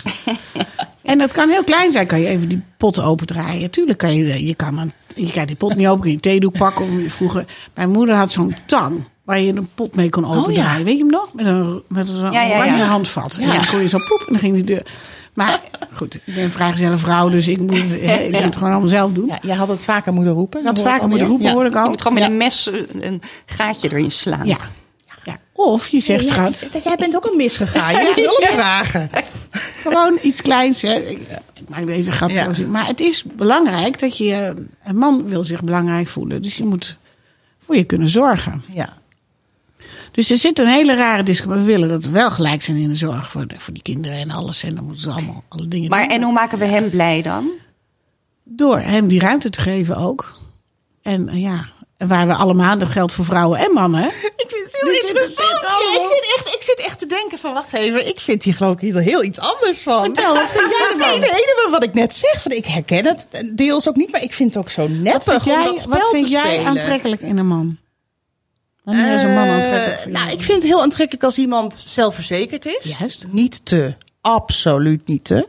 [1.08, 2.08] En dat kan heel klein zijn.
[2.08, 3.70] Kan je even die pot opendraaien.
[3.70, 6.22] Tuurlijk kan je, je kan een, je kan die pot niet open, kun je een
[6.22, 7.06] theedoek pakken.
[7.06, 10.72] Of vroeger, mijn moeder had zo'n tang waar je een pot mee kon opendraaien.
[10.72, 10.84] Oh ja.
[10.84, 11.34] Weet je hem nog?
[11.34, 13.38] Met een, met een Ja, oranje handvat.
[13.41, 14.86] En dan kon je zo poep en dan ging die deur.
[15.34, 15.60] Maar
[15.93, 19.12] goed, ik ben een vrijgezelle vrouw, dus ik moet, ik moet het gewoon allemaal zelf
[19.12, 19.28] doen.
[19.28, 20.65] Ja, jij had het vaker moeten roepen.
[20.65, 21.84] Had Dat hoor ik vaker moeten roepen, hoor ik al.
[21.84, 24.46] Je moet gewoon met een mes een gaatje erin slaan.
[24.48, 24.58] Ja.
[25.60, 27.93] Of je zegt, Ja, schat, jij bent ook een misgegaan.
[27.93, 29.10] Je moet hulp vragen.
[29.52, 30.82] Gewoon iets kleins.
[30.82, 30.93] Hè.
[30.93, 31.20] Ik,
[31.54, 32.67] ik maak er even grapje Ja.
[32.67, 34.65] Maar het is belangrijk dat je...
[34.84, 36.41] Een man wil zich belangrijk voelen.
[36.41, 36.98] Dus je moet
[37.60, 38.63] voor je kunnen zorgen.
[38.74, 38.98] Ja.
[40.12, 41.56] Dus er zit een hele rare discussie.
[41.56, 43.84] Maar we willen dat we wel gelijk zijn in de zorg voor, de- voor die
[43.84, 44.63] kinderen en alles.
[44.63, 46.15] En dan moeten ze allemaal alle dingen Maar doen.
[46.17, 47.50] en hoe maken we hem blij dan?
[48.43, 50.38] Door hem die ruimte te geven ook.
[51.02, 52.78] En eh, ja, waar we allemaal...
[52.78, 54.06] Dat geldt voor vrouwen en mannen.
[54.06, 55.62] Ik vind het heel interessant.
[55.62, 58.08] Ja, ik, zit echt, ik zit echt te denken van, wacht even.
[58.08, 60.04] Ik vind hier geloof ik heel iets anders van.
[60.04, 61.20] Vertel, wat vind jij ervan?
[61.20, 62.42] Nee, nee, wat ik net zeg.
[62.42, 64.12] Van, ik herken het deels ook niet.
[64.12, 67.38] Maar ik vind het ook zo neppig om dat spel wat vind jij aantrekkelijk in
[67.38, 67.78] een man?
[68.84, 72.66] Wanneer is een man Eh, aantrekkelijk nou, ik vind het heel aantrekkelijk als iemand zelfverzekerd
[72.66, 72.98] is.
[73.00, 73.26] Juist.
[73.28, 73.96] Niet te
[74.34, 75.30] absoluut niet.
[75.30, 75.42] Hè?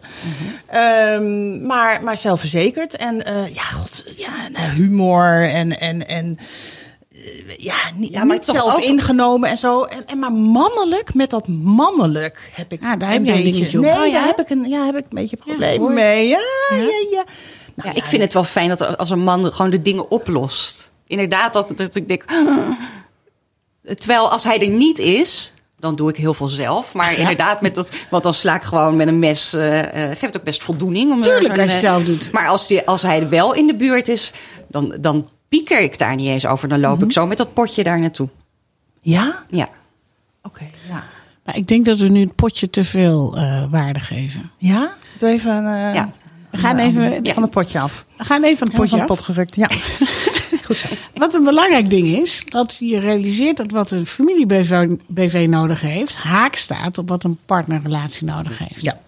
[0.67, 2.97] Ehm, maar, maar zelfverzekerd.
[2.97, 5.81] En eh, ja, god, ja, nou, humor en.
[5.81, 6.39] en, en
[7.13, 9.83] eh, ja, niet, Ja, niet zelf ook- ingenomen en zo.
[9.83, 13.79] En, en maar mannelijk, met dat mannelijk heb ik Ah, daar een heb beetje.
[13.81, 14.13] Nee, Oh, ja?
[14.13, 16.29] daar heb ik een, ja, heb ik een beetje problemen mee.
[16.29, 16.39] Ja,
[16.71, 16.77] ja,
[17.11, 17.25] ja.
[17.75, 20.91] Nou, ik vind het wel fijn dat als een man gewoon de dingen oplost.
[21.07, 22.25] Inderdaad, dat, dat ik denk.
[23.95, 26.95] Terwijl als hij er niet is, dan doe ik heel veel zelf.
[26.95, 29.53] Maar inderdaad, met dat, want dan sla ik gewoon met een mes.
[29.55, 31.13] eh, eh, geeft ook best voldoening.
[31.13, 32.33] Om, eh, Tuurlijk, als je eh, zelf doet.
[32.33, 34.33] Maar als, die, als hij wel in de buurt is,
[34.69, 36.69] dan, dan pieker ik daar niet eens over.
[36.69, 37.05] Dan loop Mhm.
[37.05, 38.29] ik zo met dat potje daar naartoe.
[39.03, 39.45] Ja?
[39.49, 39.69] Ja.
[40.43, 41.05] Oké, ja.
[41.45, 44.51] Maar ik denk dat we nu het potje te veel eh, waarde geven.
[44.59, 44.93] Ja?
[45.19, 46.11] Doe even een, eh, Ja.
[46.51, 48.05] We gaan even, van een potje af.
[48.17, 49.07] we gaan even Van potje een af.
[49.09, 49.69] pot gerukt, ja.
[50.69, 50.87] Goed zo.
[51.15, 56.17] Wat een belangrijk ding is, dat je realiseert dat wat een familie-BV BV nodig heeft,
[56.17, 58.85] haak staat op wat een partnerrelatie nodig heeft.
[58.85, 59.01] Ja.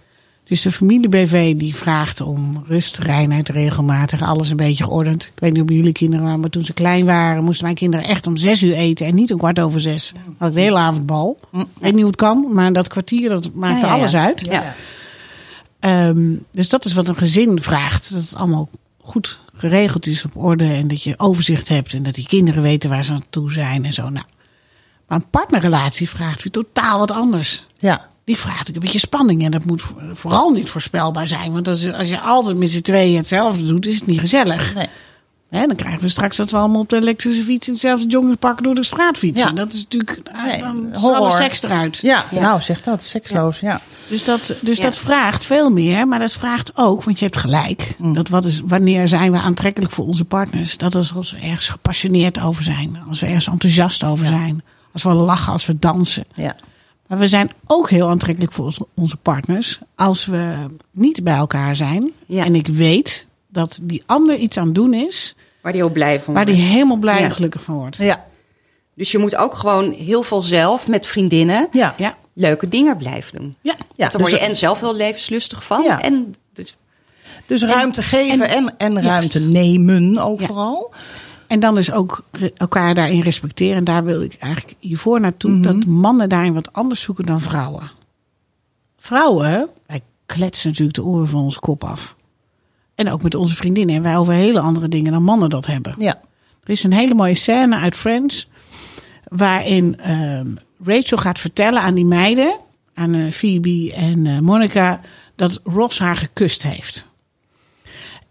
[0.45, 5.25] Dus de familie-BV die vraagt om rust, reinheid, regelmatig, alles een beetje geordend.
[5.25, 8.07] Ik weet niet hoe jullie kinderen waren, maar toen ze klein waren, moesten mijn kinderen
[8.07, 10.13] echt om zes uur eten en niet om kwart over zes.
[10.39, 11.39] Had ik de hele avond bal.
[11.53, 13.99] Ik weet niet hoe het kan, maar dat kwartier, dat maakte Ja, ja, ja.
[13.99, 14.47] alles uit.
[14.47, 14.75] Ja.
[15.81, 18.13] Ehm, dus dat is wat een gezin vraagt.
[18.13, 18.69] Dat het allemaal
[19.11, 22.91] goed geregeld is op orde en dat je overzicht hebt en dat die kinderen weten
[22.91, 24.09] waar ze aan toe zijn en zo.
[24.09, 24.25] Nou,
[25.09, 27.67] maar een partnerrelatie vraagt weer totaal wat anders.
[27.79, 28.09] Ja.
[28.25, 31.53] Die vraagt ook een beetje spanning en dat moet vo- vooral niet voorspelbaar zijn.
[31.53, 34.75] Want als, als je altijd met z'n tweeën hetzelfde doet, is het niet gezellig.
[34.75, 34.87] Nee.
[35.51, 38.63] Hè, dan krijgen we straks dat we allemaal op de elektrische fiets in hetzelfde jongenspak
[38.63, 39.49] door de straat fietsen.
[39.49, 39.53] Ja.
[39.55, 41.17] Dat is natuurlijk, ah, Nee, dan is horror.
[41.19, 41.97] alle seks eruit.
[42.03, 43.81] Ja, nou zeg dat, seksloos, ja.
[44.11, 44.83] Dus, dat, dus Ja.
[44.83, 47.95] dat vraagt veel meer, maar dat vraagt ook, want je hebt gelijk.
[47.99, 50.77] Dat wat is, wanneer zijn we aantrekkelijk voor onze partners?
[50.79, 55.03] Dat is als we ergens gepassioneerd over zijn, als we ergens enthousiast over zijn, als
[55.03, 56.25] we lachen, als we dansen.
[56.35, 56.55] ja.
[57.07, 60.55] Maar we zijn ook heel aantrekkelijk voor onze partners als we
[60.91, 62.11] niet bij elkaar zijn.
[62.27, 62.45] Ja.
[62.45, 66.21] En ik weet dat die ander iets aan het doen is Waar die heel blij
[66.21, 66.59] van waar wordt.
[66.61, 67.97] die helemaal blij en gelukkig van wordt.
[67.97, 68.25] Ja,
[68.95, 71.95] Dus je moet ook gewoon heel veel zelf met vriendinnen ja.
[71.99, 73.57] Ja, leuke dingen blijven doen.
[73.61, 73.75] ja.
[73.97, 74.09] ja.
[74.09, 75.83] Dan word je dus, en zelf heel levenslustig van.
[75.83, 76.03] Ja.
[76.03, 76.77] En dus,
[77.47, 80.47] dus ruimte geven en, en, ruimte nemen ook Ja.
[80.47, 80.93] vooral.
[81.47, 82.25] En dan dus ook
[82.57, 83.77] elkaar daarin respecteren.
[83.77, 85.51] En daar wil ik eigenlijk hiervoor naartoe.
[85.51, 85.63] Mhm.
[85.63, 87.91] Dat mannen daarin wat anders zoeken dan vrouwen.
[88.99, 92.17] Vrouwen, wij kletsen natuurlijk de oren van onze kop af.
[92.95, 93.97] En ook met onze vriendinnen.
[93.97, 95.95] En wij over hele andere dingen dan mannen dat hebben.
[95.97, 96.21] Ja.
[96.65, 98.49] Er is een hele mooie scène uit Friends.
[99.25, 100.47] Waarin ehm,
[100.85, 102.57] Rachel gaat vertellen aan die meiden.
[102.95, 105.01] Aan eh, Phoebe en eh, Monica.
[105.37, 107.09] Dat Ross haar gekust heeft.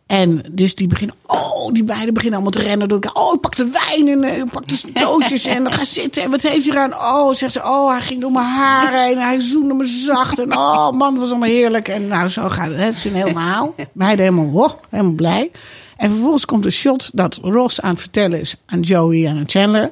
[0.10, 3.24] En dus die beginnen, oh, die beiden beginnen allemaal te rennen door elkaar.
[3.24, 6.24] Oh, ik pak de wijn en eh, ik pak de doosjes en dan ga zitten.
[6.24, 6.94] En wat heeft hij aan?
[6.94, 9.18] Oh, zegt ze, oh, hij ging door mijn haren heen.
[9.18, 10.40] en Hij zoende me zacht.
[10.40, 11.88] En oh, man, het was allemaal heerlijk.
[11.88, 12.78] En nou, zo gaat het.
[12.78, 13.76] Het is een heel verhaal.
[13.94, 15.52] Beiden helemaal, oh, helemaal blij.
[15.98, 19.50] En vervolgens komt een shot dat Ross aan het vertellen is aan Joey en aan
[19.50, 19.92] Chandler.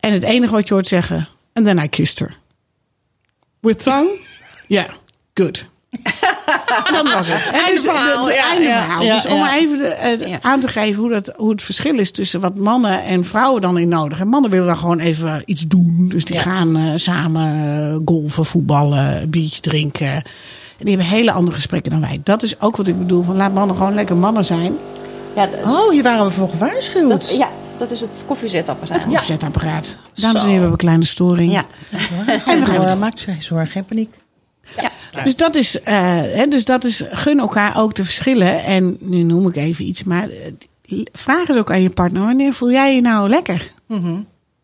[0.00, 2.36] En het enige wat je hoort zeggen, and then I kissed her.
[3.60, 4.18] With tongue?
[4.68, 4.86] Ja,
[5.34, 5.66] good.
[6.86, 7.50] En dat was het.
[7.66, 9.02] En dus, verhaal, de- de- ja, einde ja, verhaal.
[9.02, 10.38] ja, dus om even de, eh, Ja.
[10.42, 13.78] aan te geven hoe, dat, hoe het verschil is tussen wat mannen en vrouwen dan
[13.78, 14.20] in nodig.
[14.20, 16.06] En mannen willen dan gewoon even iets doen.
[16.08, 16.42] Dus die Ja.
[16.42, 17.52] gaan eh, samen
[17.92, 20.08] eh, golfen, voetballen, een biertje drinken.
[20.08, 22.20] En die hebben hele andere gesprekken dan wij.
[22.24, 23.22] Dat is ook wat ik bedoel.
[23.22, 24.76] Van laat mannen gewoon lekker mannen zijn.
[25.64, 27.08] Oh, hier waren we voor gewaarschuwd.
[27.10, 29.02] dat, ja, dat is het koffiezetapparaat.
[29.02, 29.98] Het koffiezetapparaat.
[30.14, 31.52] Dames en heren, we hebben een kleine storing.
[31.52, 31.64] Ja.
[32.46, 34.14] En we gaan maak je zorgen, geen paniek.
[35.24, 38.64] Dus dat is, eh, hè, dus dat is, gun elkaar ook de verschillen.
[38.64, 42.52] En nu noem ik even iets, maar eh, vraag eens ook aan je partner: wanneer
[42.52, 43.72] voel jij je nou lekker?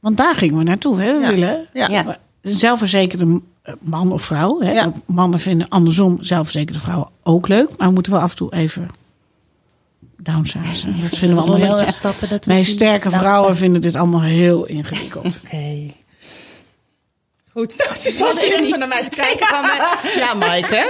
[0.00, 1.14] Want daar gingen we naartoe, hè?
[1.14, 1.28] We Ja.
[1.30, 1.88] willen Ja.
[1.88, 2.18] Ja.
[2.42, 4.60] een zelfverzekerde eh, man of vrouw.
[4.60, 4.72] Hè?
[4.72, 4.92] Ja.
[5.06, 8.88] Mannen vinden andersom zelfverzekerde vrouwen ook leuk, maar we moeten wel af en toe even
[10.24, 11.00] downsizen.
[11.02, 11.92] Dat vinden we allemaal heel erg.
[11.92, 12.28] stappen.
[12.28, 13.20] Dat Mijn sterke stappen.
[13.20, 15.38] vrouwen vinden dit allemaal heel ingewikkeld.
[15.44, 15.86] Oké.
[17.52, 19.64] Goed, nou, ze zat hier even naar mij te kijken van...
[19.64, 20.84] eh, ja, Mike, hè?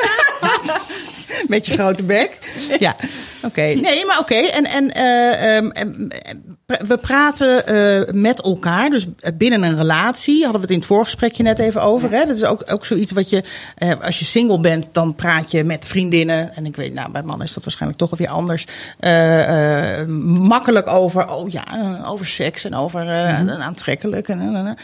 [1.49, 2.38] Met je grote bek.
[2.79, 2.97] Ja,
[3.42, 3.61] oké.
[3.62, 4.35] Nee, maar oké.
[4.35, 10.42] En, en eh, ehm, em, em, we praten eh, met elkaar, dus binnen een relatie.
[10.42, 12.11] Hadden we het in het voorgesprekje net even over.
[12.11, 12.27] Hè?
[12.27, 13.42] Dat is ook, ook zoiets wat je...
[13.77, 16.53] eh, als je single bent, dan praat je met vriendinnen.
[16.53, 18.66] En ik weet, nou, bij mannen is dat waarschijnlijk toch weer anders.
[19.00, 24.29] eh, eh, makkelijk over, oh ja, eh, over seks en over eh, een aantrekkelijk.
[24.29, 24.77] En, en, en.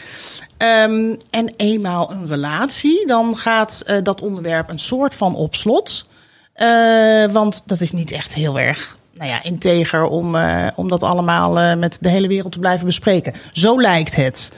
[0.57, 6.07] Ehm, en eenmaal een relatie, dan gaat eh, dat onderwerp een soort van op slot.
[6.53, 11.03] Eh, want dat is niet echt heel erg nou ja, integer om, eh, om dat
[11.03, 13.33] allemaal eh, met de hele wereld te blijven bespreken.
[13.51, 14.57] Zo lijkt het.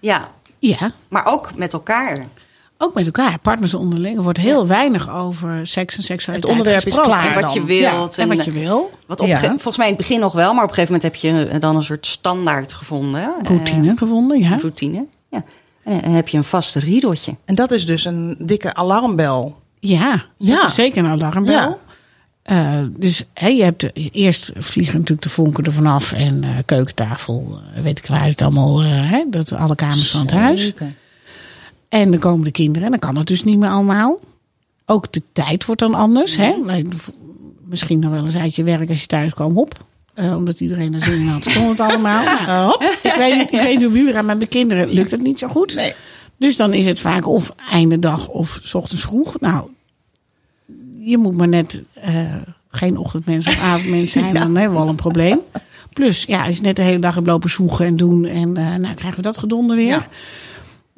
[0.00, 2.26] ja, Ja, maar ook met elkaar.
[2.82, 4.16] Ook met elkaar, partners onderling.
[4.16, 7.64] Er wordt heel weinig over seks en seksualiteit Het onderwerp is klaar En wat je
[7.64, 8.18] wilt.
[8.18, 8.90] En wat je wil.
[9.06, 9.36] Wat op, Ja.
[9.38, 11.22] ge- volgens mij in het begin nog wel, maar op een gegeven moment heb
[11.52, 13.34] je dan een soort standaard gevonden.
[13.42, 14.52] Routine gevonden, ja.
[14.52, 15.44] Eh, routine, ja.
[15.84, 17.34] En dan heb je een vast riedeltje.
[17.44, 19.56] En dat is dus een dikke alarmbel.
[19.80, 20.56] Ja, Ja.
[20.56, 21.78] dat is zeker een alarmbel.
[22.50, 26.50] Eh, dus hè, je hebt eh, eerst vliegen natuurlijk de vonken er vanaf en eh,
[26.64, 28.82] keukentafel, weet ik waar het allemaal,
[29.26, 30.72] dat alle kamers van het huis.
[31.88, 34.18] En dan komen de kinderen en dan kan het dus niet meer allemaal.
[34.86, 36.36] Ook de tijd wordt dan anders.
[36.36, 36.54] Hè?
[37.64, 39.84] Misschien nog wel eens uit je werk als je thuis kwam, hop.
[40.16, 42.24] Omdat iedereen er zin in had, kon het allemaal.
[42.46, 42.82] Nou, hop.
[43.02, 45.38] ik weet niet, ik weet niet hoe jullie gaan, met mijn kinderen lukt het niet
[45.38, 45.74] zo goed.
[45.74, 45.94] Nee.
[46.36, 49.40] Dus dan is het vaak of einde dag of 's ochtends vroeg.
[49.40, 49.68] Nou,
[51.00, 52.34] je moet maar net eh,
[52.70, 55.40] geen ochtendmens of avondmens zijn, dan hebben we al een probleem.
[55.92, 58.74] Plus, ja, als je net de hele dag hebt lopen zoeken en doen en eh,
[58.74, 59.86] nou krijgen we dat gedonder weer.
[59.86, 60.06] Ja.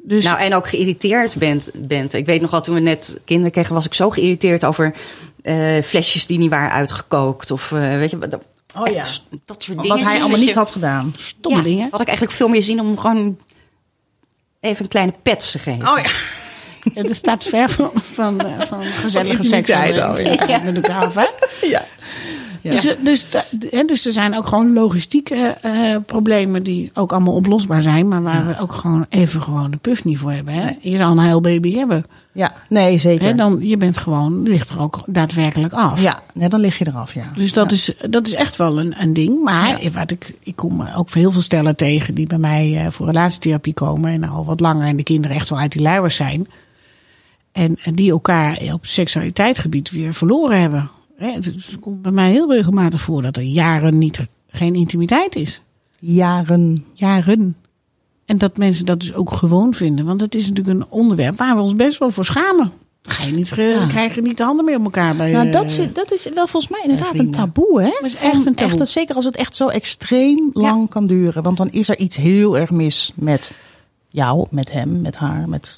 [0.05, 2.13] Dus Nou, en ook geïrriteerd bent, bent.
[2.13, 4.93] Ik weet nog wel, toen we net kinderen kregen, was ik zo geïrriteerd over
[5.41, 7.51] eh, flesjes die niet waren uitgekookt.
[7.51, 8.41] Of eh, weet je, dat,
[8.75, 8.93] Oh ja.
[8.93, 9.97] echt dat soort dingen.
[9.97, 11.13] Wat hij allemaal niet had gedaan.
[11.17, 11.87] stomme ja, dingen.
[11.91, 13.37] Had ik eigenlijk veel meer zin om gewoon
[14.59, 15.87] even een kleine pets te geven.
[15.87, 16.09] Oh ja.
[16.93, 19.69] Ja, er staat ver van, van, eh, van gezellige seks.
[19.69, 20.47] eh, al, ja.
[20.47, 21.27] ja, met elkaar af, hè?
[21.67, 21.85] ja.
[22.61, 22.71] Ja.
[22.71, 23.27] Dus, eh, dus,
[23.69, 25.71] hè, dus er zijn ook gewoon logistieke eh,
[26.05, 28.07] problemen die ook allemaal oplosbaar zijn.
[28.07, 30.53] Maar waar we ook gewoon even gewoon de puff niet voor hebben.
[30.53, 30.69] Hè?
[30.79, 32.05] Je zal een heel baby hebben.
[32.31, 33.27] Ja, nee, zeker.
[33.27, 33.35] Hè?
[33.35, 36.01] Dan, je bent gewoon, ligt er ook daadwerkelijk af.
[36.01, 37.25] Ja, nee, dan lig je eraf, ja.
[37.35, 39.43] Dus dat, is, dat is echt wel een, een ding.
[39.43, 43.05] Maar wat ik, ik kom ook heel veel stellen tegen die bij mij eh, voor
[43.05, 44.11] relatietherapie komen.
[44.11, 46.47] En al wat langer en de kinderen echt wel uit die luiers zijn.
[47.53, 50.89] En, en die elkaar op seksualiteitsgebied weer verloren hebben.
[51.17, 55.63] Het komt bij mij heel regelmatig voor dat er jaren niet, geen intimiteit is.
[55.99, 56.85] Jaren.
[56.93, 57.55] Jaren.
[58.25, 60.05] En dat mensen dat dus ook gewoon vinden.
[60.05, 62.71] Want het is natuurlijk een onderwerp waar we ons best wel voor schamen.
[63.01, 65.45] Dan Ga je niet, ge- krijg je niet de handen meer op elkaar bij Nou,
[65.47, 67.89] eh, dat, is- dat is wel volgens mij inderdaad een taboe, hè?
[67.89, 68.79] Dat is echt een taboe.
[68.79, 71.43] Echt, zeker als het echt zo extreem lang kan duren.
[71.43, 73.53] Want dan is er iets heel erg mis met
[74.09, 75.75] jou, met hem, met haar, met...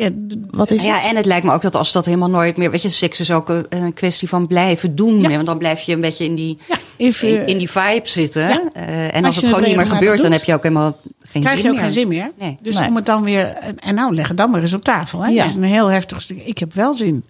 [0.00, 0.10] ja,
[0.50, 1.10] Wat is ja, het?
[1.10, 2.70] en het lijkt me ook dat als dat helemaal nooit meer...
[2.70, 5.20] Weet je, seks is ook een, een kwestie van blijven doen.
[5.20, 5.28] Ja.
[5.28, 8.48] Want dan blijf je een beetje in die, ja, even, in, in die vibe zitten.
[8.48, 8.62] Ja.
[8.72, 11.56] Eh, en Als het gewoon niet meer gebeurt, dan heb je ook helemaal geen krijg
[11.56, 11.84] zin je ook meer.
[11.84, 12.30] geen zin meer.
[12.38, 12.56] Nee.
[12.62, 12.88] Dus Nee.
[12.88, 13.46] om het dan weer.
[13.46, 15.20] En, en nou, leg het dan maar eens op tafel.
[15.24, 15.30] Hè?
[15.30, 15.42] Ja.
[15.42, 16.42] Dat is een heel heftig stuk.
[16.44, 17.24] Ik heb wel zin.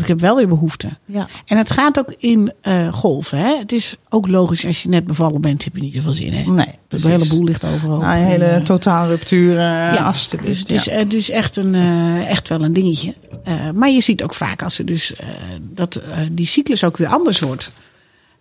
[0.00, 0.88] Ik heb wel weer behoefte.
[1.04, 1.28] Ja.
[1.46, 3.38] En het gaat ook in eh, golven.
[3.38, 3.56] Hè?
[3.58, 6.32] Het is ook logisch als je net bevallen bent, heb je niet zoveel zin.
[6.32, 6.44] Hè?
[6.44, 7.06] Nee, De precies.
[7.08, 7.98] hele boel ligt overal.
[7.98, 10.68] Nou, een hele totaalruptuur, uh, ja, alstublieft.
[10.68, 10.98] dus het is, ja.
[10.98, 13.14] het is echt, een, eh, echt wel een dingetje.
[13.44, 15.26] Eh, maar je ziet ook vaak als er dus, eh,
[15.60, 17.70] dat eh, die cyclus ook weer anders wordt.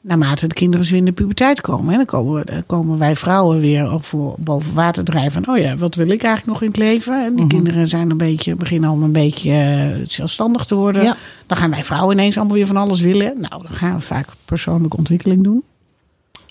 [0.08, 1.90] Naarmate de kinderen zo in de puberteit komen.
[1.92, 5.44] Hè, dan komen, we- dan komen wij vrouwen weer ook voor boven water drijven.
[5.44, 7.24] Van, oh ja, wat wil ik eigenlijk nog in het leven?
[7.24, 7.48] En die Mhm.
[7.56, 11.04] kinderen zijn een beetje, beginnen al een beetje eh, zelfstandig te worden.
[11.04, 11.18] Ja.
[11.46, 13.34] Dan gaan wij vrouwen ineens allemaal weer van alles willen.
[13.40, 15.64] Nou, dan gaan we vaak persoonlijke ontwikkeling doen.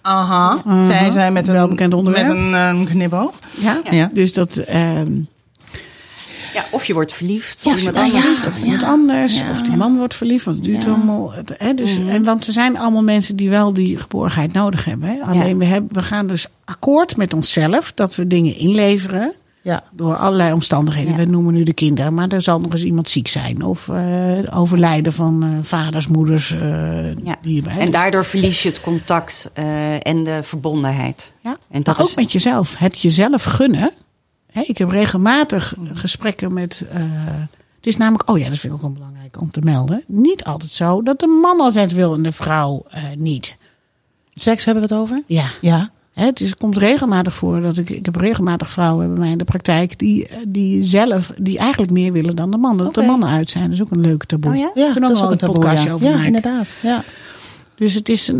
[0.03, 0.83] Aha, Aha.
[0.85, 2.27] zij zijn met een, Welbekend onderwerp.
[2.27, 3.33] met een eh, knipoog.
[3.61, 4.11] Ja, Ja.
[4.12, 4.57] dus dat...
[4.57, 5.12] ehm,
[6.57, 7.64] Ja, of je wordt verliefd.
[7.64, 8.21] Ja, op iemand ja, anders.
[8.23, 9.38] verliefd of iemand anders.
[9.38, 9.51] Ja.
[9.51, 10.45] Of die man wordt verliefd.
[10.45, 11.33] Want het duurt allemaal.
[11.57, 15.09] Hè, dus, en, want we zijn allemaal mensen die wel die geborgenheid nodig hebben.
[15.09, 15.21] Hè.
[15.23, 19.33] Alleen we, hebben, we gaan dus akkoord met onszelf dat we dingen inleveren.
[19.62, 19.83] Ja.
[19.92, 21.11] Door allerlei omstandigheden.
[21.12, 21.19] Ja.
[21.19, 22.14] We noemen nu de kinderen.
[22.14, 23.62] Maar er zal nog eens iemand ziek zijn.
[23.62, 26.51] Of eh, overlijden van eh, vaders, moeders.
[26.51, 27.37] eh Ja.
[27.42, 27.79] hierbij.
[27.79, 31.33] En daardoor verlies je het contact eh, en de verbondenheid.
[31.42, 32.75] Ja, En dat maar ook is- met jezelf.
[32.79, 33.90] Het jezelf gunnen.
[34.57, 36.87] Hè, ik heb regelmatig gesprekken met.
[36.92, 37.01] eh,
[37.77, 40.03] het is namelijk, oh ja, dat vind ik ook wel belangrijk om te melden.
[40.07, 43.57] Niet altijd zo dat de man altijd wil en de vrouw eh, niet.
[44.33, 45.23] Seks hebben we het over?
[45.27, 45.47] Ja.
[45.61, 45.90] Ja.
[46.12, 47.90] Hè, het, is, het komt regelmatig voor dat ik.
[47.90, 49.99] Ik heb regelmatig vrouwen bij mij in de praktijk.
[49.99, 51.33] die, eh, die zelf.
[51.38, 52.77] die eigenlijk meer willen dan de man.
[52.77, 53.64] Dat de mannen uit zijn.
[53.64, 54.51] Dat is ook een leuke taboe.
[54.53, 54.71] Oh ja?
[54.75, 55.95] Ja, We kunnen ook een taboe, podcastje ja.
[55.95, 56.27] over Ja, maken.
[56.27, 56.69] inderdaad.
[56.83, 57.05] Ja.
[57.75, 58.38] Dus, het is een,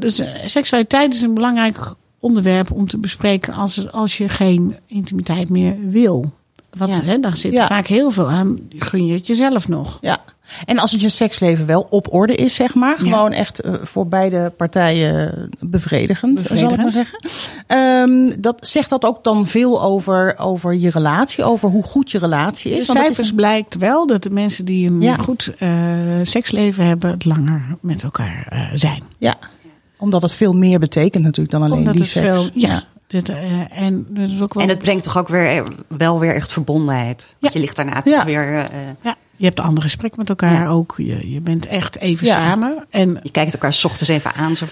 [0.00, 5.76] dus seksualiteit is een belangrijk onderwerp om te bespreken als, als je geen intimiteit meer
[5.88, 6.32] wil.
[6.78, 7.02] Wat, Ja.
[7.02, 7.66] hè, daar zit Ja.
[7.66, 8.58] vaak heel veel aan.
[8.78, 9.98] Gun je het jezelf nog?
[10.00, 10.18] Ja.
[10.64, 13.04] En als het je seksleven wel op orde is, zeg maar.
[13.04, 13.10] Ja.
[13.12, 17.10] Gewoon echt eh, voor beide partijen bevredigend, zal ik maar Bevredigend.
[17.20, 17.20] zeggen.
[17.66, 21.44] Ehm, dat, zegt dat ook dan veel over, over je relatie?
[21.44, 22.80] Over hoe goed je relatie is?
[22.80, 25.16] De Want dat is cijfers blijkt wel dat de mensen die een Ja.
[25.16, 25.68] goed eh,
[26.22, 29.02] seksleven hebben, het langer met elkaar eh, zijn.
[29.18, 29.34] Ja,
[29.98, 32.26] omdat het veel meer betekent natuurlijk dan alleen Omdat die seks.
[32.26, 32.48] veel.
[32.54, 32.84] Ja.
[33.06, 34.62] Dit, eh, en dat is ook wel.
[34.62, 37.36] En het brengt toch ook weer, wel weer echt verbondenheid.
[37.40, 38.14] Want je ligt daarna Ja.
[38.16, 38.58] toch weer...
[38.58, 38.64] eh,
[39.02, 40.68] ja, je hebt een ander gesprek met elkaar Ja.
[40.68, 40.94] ook.
[40.96, 42.34] Je, je bent echt even Ja.
[42.34, 42.86] samen.
[42.90, 44.56] En je kijkt elkaar 's ochtends even aan.
[44.56, 44.66] Zo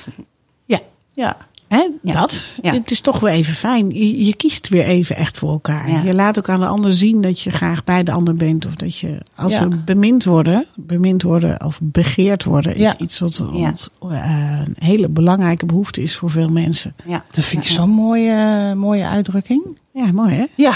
[0.65, 0.81] ja,
[1.15, 1.37] Ja.
[1.69, 2.13] Hè, Ja.
[2.21, 2.43] Dat.
[2.63, 2.73] Ja.
[2.73, 3.91] Het is toch weer even fijn.
[3.91, 5.91] Je, je kiest weer even echt voor elkaar.
[5.91, 6.03] Ja.
[6.03, 8.67] Je laat ook aan de ander zien dat je graag bij de ander bent.
[8.67, 9.69] Of dat je, als Ja.
[9.69, 12.99] we bemind worden, bemind worden of begeerd worden, is Ja.
[12.99, 16.95] iets wat, eh, een hele belangrijke behoefte is voor veel mensen.
[17.05, 17.25] Ja.
[17.35, 19.79] Dat vind ik zo'n mooie, mooie uitdrukking.
[19.93, 20.45] Ja, mooi hè?
[20.57, 20.75] Ja.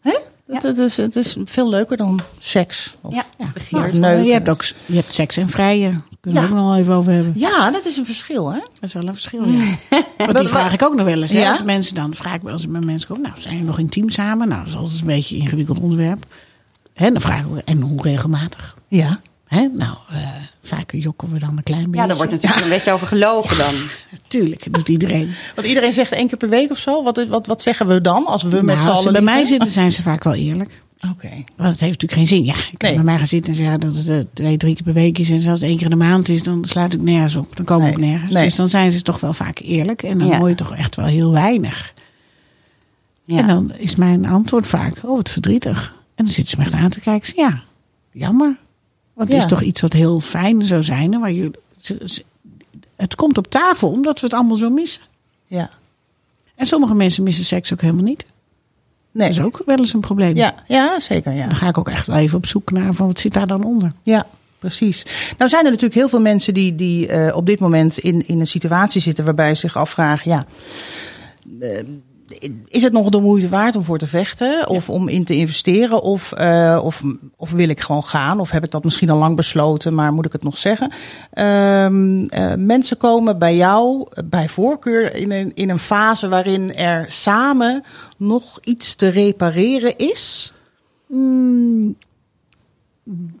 [0.00, 0.18] Hè?
[0.60, 2.94] Dat is, het is veel leuker dan seks.
[3.00, 3.24] Of- Ja,
[3.54, 3.94] begeerd.
[4.26, 6.00] Je hebt ook je hebt seks en vrije.
[6.22, 6.52] Kunnen we Ja.
[6.54, 7.32] ook nog wel even over hebben.
[7.36, 8.58] Ja, dat is een verschil, hè?
[8.58, 9.44] Dat is wel een verschil.
[9.48, 9.76] Ja.
[10.16, 11.32] Want die vraag ik ook nog wel eens.
[11.32, 11.40] hè.
[11.40, 11.50] Ja?
[11.50, 13.22] Als mensen dan vraag ik wel eens met mensen komen.
[13.22, 14.48] Nou, zijn jullie nog intiem samen?
[14.48, 16.24] Nou, dat is altijd een beetje een ingewikkeld onderwerp.
[16.94, 18.76] Hè, dan vraag ik ook, en hoe regelmatig?
[18.88, 19.20] Ja.
[19.46, 19.68] Hè?
[19.74, 20.18] Nou, eh
[20.62, 22.00] vaker jokken we dan een klein beetje.
[22.00, 23.74] Ja, daar wordt natuurlijk een beetje over gelogen dan.
[24.22, 25.34] Natuurlijk, dat doet iedereen.
[25.54, 27.02] Want iedereen zegt één keer per week of zo.
[27.02, 29.34] Wat, wat, wat zeggen we dan als we met Nou, z'n als ze allen bij
[29.34, 30.81] mij zitten, zijn ze vaak wel eerlijk.
[31.10, 31.28] Oké.
[31.56, 32.44] Want het heeft natuurlijk geen zin.
[32.44, 32.94] Ja, ik kan Nee.
[32.94, 35.30] bij mij gaan zitten en zeggen dat het eh, twee, drie keer per week is.
[35.30, 37.56] En zelfs één keer in de maand is, dan slaat ik nergens op.
[37.56, 38.00] Dan komen we Nee.
[38.04, 38.32] ook nergens.
[38.32, 38.44] Nee.
[38.44, 40.02] Dus dan zijn ze toch wel vaak eerlijk.
[40.02, 40.38] En dan Ja.
[40.38, 41.94] hoor je toch echt wel heel weinig.
[43.24, 43.38] Ja.
[43.38, 45.94] En dan is mijn antwoord vaak, oh wat verdrietig.
[46.14, 47.28] En dan zitten ze me echt aan te kijken.
[47.30, 47.62] Ik Ja,
[48.12, 48.56] jammer.
[49.14, 49.42] Want het Ja.
[49.44, 51.20] is toch iets wat heel fijn zou zijn.
[51.20, 51.50] Waar je,
[52.96, 55.02] het komt op tafel omdat we het allemaal zo missen.
[55.46, 55.70] Ja.
[56.54, 58.26] En sommige mensen missen seks ook helemaal niet.
[59.12, 59.28] Nee.
[59.28, 60.36] Dat is ook wel eens een probleem.
[60.36, 61.32] Ja, ja, zeker.
[61.32, 61.46] Ja.
[61.46, 63.64] Dan ga ik ook echt wel even op zoek naar van wat zit daar dan
[63.64, 63.92] onder.
[64.02, 64.26] Ja,
[64.58, 65.04] precies.
[65.38, 68.40] Nou zijn er natuurlijk heel veel mensen die, die eh, op dit moment in, in
[68.40, 70.46] een situatie zitten waarbij ze zich afvragen, ja,
[71.60, 71.84] eh,
[72.68, 76.02] is het nog de moeite waard om voor te vechten of om in te investeren
[76.02, 77.02] of, eh, of,
[77.36, 80.26] of wil ik gewoon gaan of heb ik dat misschien al lang besloten, maar moet
[80.26, 80.92] ik het nog zeggen?
[81.32, 86.74] Ehm, eh, mensen komen bij jou eh, bij voorkeur in een, in een fase waarin
[86.74, 87.84] er samen
[88.16, 90.52] nog iets te repareren is.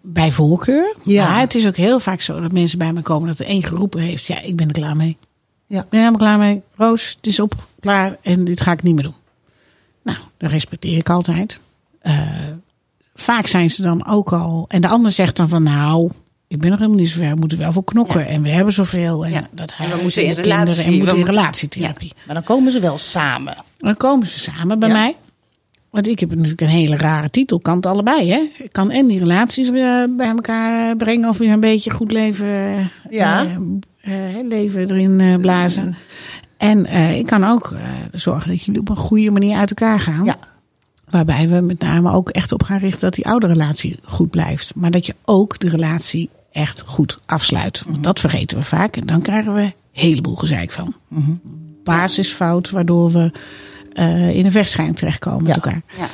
[0.02, 0.96] Bij voorkeur.
[1.04, 1.30] Ja.
[1.30, 3.62] Maar het is ook heel vaak zo dat mensen bij me komen dat er één
[3.62, 4.26] geroepen heeft.
[4.26, 5.16] Ja, ik ben er klaar mee.
[5.72, 5.78] Ja.
[5.78, 6.62] Ben er helemaal klaar mee.
[6.76, 9.14] Roos, het is op, klaar en dit ga ik niet meer doen.
[10.02, 11.60] Nou, dat respecteer ik altijd.
[12.00, 12.48] Eh,
[13.14, 14.64] vaak zijn ze dan ook al...
[14.68, 16.10] En de ander zegt dan van nou,
[16.48, 17.28] ik ben nog helemaal niet zover.
[17.30, 18.26] We moeten wel voor knokken Ja.
[18.26, 19.24] en we hebben zoveel.
[19.24, 19.48] En Ja.
[19.54, 20.84] dat En we moeten in relatie.
[20.84, 22.12] En we moeten in relatietherapie.
[22.26, 23.56] Maar dan komen ze wel samen.
[23.78, 25.16] Dan komen ze samen bij mij.
[25.90, 27.60] Want ik heb natuurlijk een hele rare titel.
[27.60, 28.48] Kan het allebei, hè?
[28.64, 31.28] Ik kan en die relaties eh, bij elkaar eh, brengen.
[31.28, 33.46] Of weer een beetje goed leven, Ja.
[34.02, 35.96] Eh, leven erin eh, blazen.
[36.56, 37.74] En eh, ik kan ook
[38.12, 40.24] zorgen dat jullie op een goede manier uit elkaar gaan.
[40.24, 40.38] Ja.
[41.10, 44.74] Waarbij we met name ook echt op gaan richten dat die oude relatie goed blijft.
[44.74, 47.84] Maar dat je ook de relatie echt goed afsluit.
[47.86, 48.96] Want dat vergeten we vaak.
[48.96, 50.94] En dan krijgen we een heleboel gezeik van.
[51.84, 53.32] Basisfout waardoor we
[54.34, 55.82] in een vechtscheiding terechtkomen met elkaar.
[55.98, 56.08] Ja.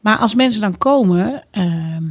[0.00, 2.04] Maar als mensen dan komen, ehm,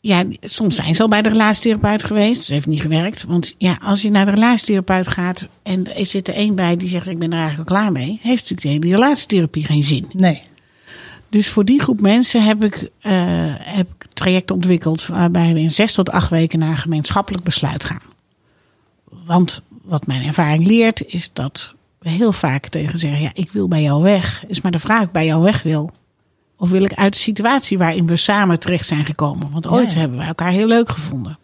[0.00, 2.38] ja, soms zijn ze al bij de relatietherapeut geweest.
[2.38, 3.24] Dat heeft niet gewerkt.
[3.24, 6.88] Want ja, als je naar de relatietherapeut gaat en er zit er één bij die
[6.88, 10.06] zegt ik ben er eigenlijk al klaar mee, heeft natuurlijk de hele relatietherapie geen zin.
[10.12, 10.42] Nee.
[11.28, 15.72] Dus voor die groep mensen heb ik, eh heb ik trajecten ontwikkeld waarbij we in
[15.72, 18.02] zes tot acht weken naar een gemeenschappelijk besluit gaan.
[19.24, 23.68] Want wat mijn ervaring leert is dat we heel vaak tegen zeggen, ja, ik wil
[23.68, 24.44] bij jou weg.
[24.46, 25.90] Is maar de vraag bij jou weg wil.
[26.58, 29.50] Of wil ik uit de situatie waarin we samen terecht zijn gekomen.
[29.50, 29.98] Want ooit Ja.
[29.98, 31.38] hebben wij elkaar heel leuk gevonden.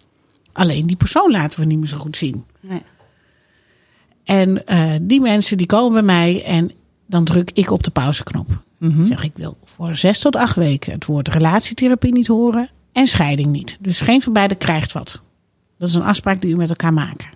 [0.52, 2.44] Alleen die persoon laten we niet meer zo goed zien.
[2.60, 2.82] Nee.
[4.24, 6.70] En eh, die mensen die komen bij mij en
[7.06, 8.62] dan druk ik op de pauzeknop.
[8.78, 9.06] Mhm.
[9.06, 13.50] Zeg ik wil voor zes tot acht weken het woord relatietherapie niet horen en scheiding
[13.50, 13.76] niet.
[13.80, 15.20] Dus geen van beiden krijgt wat.
[15.78, 17.28] Dat is een afspraak die u met elkaar maken.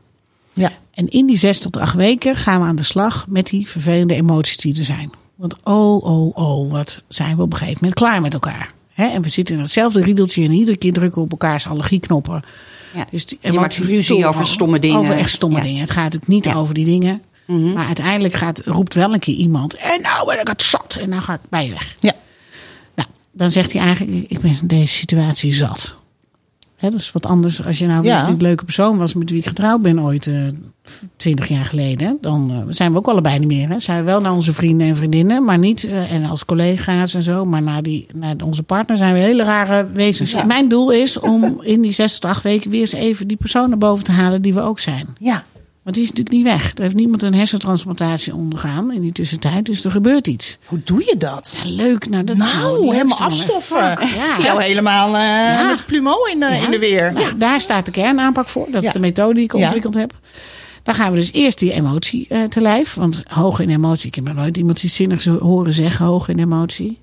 [0.53, 0.73] Ja.
[0.91, 4.15] En in die zes tot acht weken gaan we aan de slag met die vervelende
[4.15, 5.11] emoties die er zijn.
[5.39, 8.71] Want oh, oh, oh, wat zijn we op een gegeven moment klaar met elkaar.
[8.93, 9.07] Hè?
[9.07, 12.43] En we zitten in hetzelfde riedeltje en iedere keer drukken we op elkaars allergieknoppen.
[12.95, 13.07] Ja.
[13.11, 14.99] Dus die Je maakt ruzie over stomme dingen.
[14.99, 15.63] Over echt stomme Ja.
[15.63, 15.81] dingen.
[15.81, 16.55] Het gaat natuurlijk niet Ja.
[16.55, 17.23] over die dingen.
[17.75, 19.75] Maar uiteindelijk gaat, roept wel een keer iemand.
[19.75, 20.99] En nou ben ik het zat.
[21.01, 21.95] En dan ga ik bij je weg.
[22.01, 22.13] Ja.
[22.95, 25.95] Nou, dan zegt hij eigenlijk, ik ben deze situatie zat.
[26.79, 28.11] Hè, dat is wat anders als je nou Ja.
[28.13, 30.31] wist dat ik een leuke persoon was met wie ik getrouwd ben ooit
[31.17, 32.19] twintig jaar geleden.
[32.21, 33.69] Dan eh, zijn we ook allebei niet meer.
[33.69, 33.81] Hè.
[33.81, 37.23] Zijn we wel naar onze vrienden en vriendinnen, maar niet eh, en als collega's en
[37.23, 37.45] zo.
[37.45, 40.31] Maar naar, die, naar onze partner zijn we hele rare wezens.
[40.31, 40.45] Ja.
[40.45, 43.69] Mijn doel is om in die zes tot acht weken weer eens even die persoon
[43.69, 45.07] naar boven te halen die we ook zijn.
[45.19, 45.45] Ja.
[45.89, 46.73] Want die is natuurlijk niet weg.
[46.77, 49.67] Er heeft niemand een hersentransplantatie ondergaan in die tussentijd.
[49.67, 50.59] Dus er gebeurt iets.
[50.67, 51.65] Hoe doe je dat?
[51.67, 53.79] Leuk, nou dat nou helemaal afstoffen.
[53.79, 53.99] Ja.
[54.27, 56.65] Ik zie jou helemaal eh, met plumeau in, de- Ja.
[56.65, 57.35] in de weer.
[57.39, 58.67] Daar staat de kernaanpak voor.
[58.71, 60.19] Dat is de methode die ik ontwikkeld heb.
[60.83, 62.95] Dan gaan we dus eerst die emotie eh, te lijf.
[62.95, 64.07] Want hoog in emotie.
[64.07, 66.07] Ik heb nog nooit iemand iets zinnigs horen zeggen.
[66.07, 66.99] Hoog in emotie.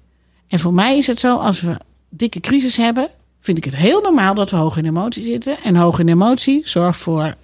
[0.47, 1.35] En voor mij is het zo.
[1.37, 1.77] Als we
[2.09, 3.07] dikke crisis hebben.
[3.39, 5.57] Vind ik het heel normaal dat we hoog in emotie zitten.
[5.63, 7.35] En hoog in emotie zorgt voor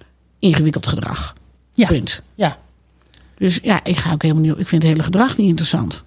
[0.42, 1.34] ingewikkeld gedrag.
[1.72, 1.86] Ja.
[1.86, 2.22] Punt.
[2.34, 2.58] Ja.
[3.38, 4.58] Dus ja, ik ga ook helemaal niet.
[4.58, 6.04] Ik vind het hele gedrag niet interessant.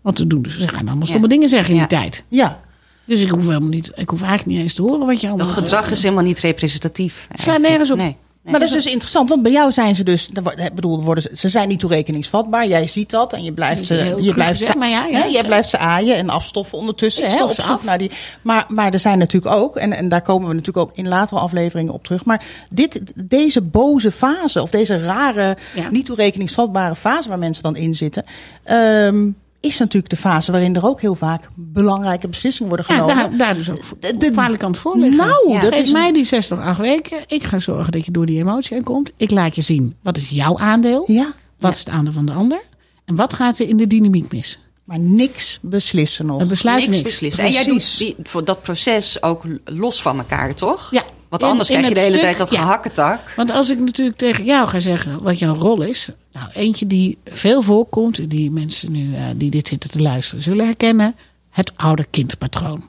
[0.00, 0.42] Wat te doen.
[0.42, 1.06] Dus ze gaan allemaal Ja.
[1.06, 1.86] stomme dingen zeggen in Ja.
[1.86, 2.24] die tijd.
[2.28, 2.60] Ja.
[3.04, 3.92] Dus ik hoef helemaal niet.
[3.94, 5.46] Ik hoef eigenlijk niet eens te horen wat je allemaal.
[5.46, 7.28] Dat gedrag is helemaal niet representatief.
[7.32, 7.96] slaat nergens op.
[7.96, 8.16] Nee.
[8.50, 10.30] Maar dat is dus interessant, want bij jou zijn ze dus,
[10.74, 12.66] bedoel, worden ze, ze zijn niet toerekeningsvatbaar.
[12.66, 15.18] Jij ziet dat en je blijft ze, je blijft ze, maar ja, ja.
[15.18, 17.84] hè, jij blijft ze aaien en afstoffen ondertussen, hè, op zoek af.
[17.84, 18.10] naar die.
[18.42, 21.40] Maar, maar er zijn natuurlijk ook, en, en daar komen we natuurlijk ook in latere
[21.40, 22.24] afleveringen op terug.
[22.24, 25.90] Maar dit, deze boze fase of deze rare, Ja.
[25.90, 28.24] niet toerekeningsvatbare fase waar mensen dan in zitten,
[28.64, 29.26] ehm,
[29.60, 33.28] is natuurlijk de fase waarin er ook heel vaak belangrijke beslissingen worden Ja, genomen.
[33.30, 35.16] daar, daar dus ook De- de- het voorliggen.
[35.16, 35.60] Nou, Ja.
[35.60, 37.18] dat Geef is mij die 60, 8 weken.
[37.26, 39.10] Ik ga zorgen dat je door die emotie heen komt.
[39.16, 41.04] Ik laat je zien, wat is jouw aandeel?
[41.06, 42.60] Ja, Wat is het aandeel van de ander?
[43.04, 44.58] En wat gaat er in de dynamiek mis?
[44.84, 46.38] maar niks beslissen nog.
[46.42, 47.10] We besluiten niks niks.
[47.10, 47.44] beslissen.
[47.44, 50.90] En jij doet die, voor dat proces ook los van elkaar, toch?
[50.90, 51.02] Ja.
[51.28, 52.60] Want anders in krijg je de hele stuk, tijd dat ja.
[52.60, 53.20] gehakketak.
[53.36, 56.08] Want als ik natuurlijk tegen jou ga zeggen wat jouw rol is.
[56.32, 60.64] Nou, eentje die veel voorkomt, die mensen nu eh, die dit zitten te luisteren zullen
[60.64, 61.14] herkennen.
[61.50, 62.84] Het ouder-kindpatroon.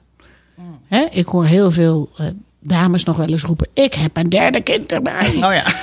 [0.87, 2.25] Hè, ik hoor heel veel eh,
[2.59, 5.31] dames nog wel eens roepen: Ik heb een derde kind erbij.
[5.35, 5.73] Oh ja.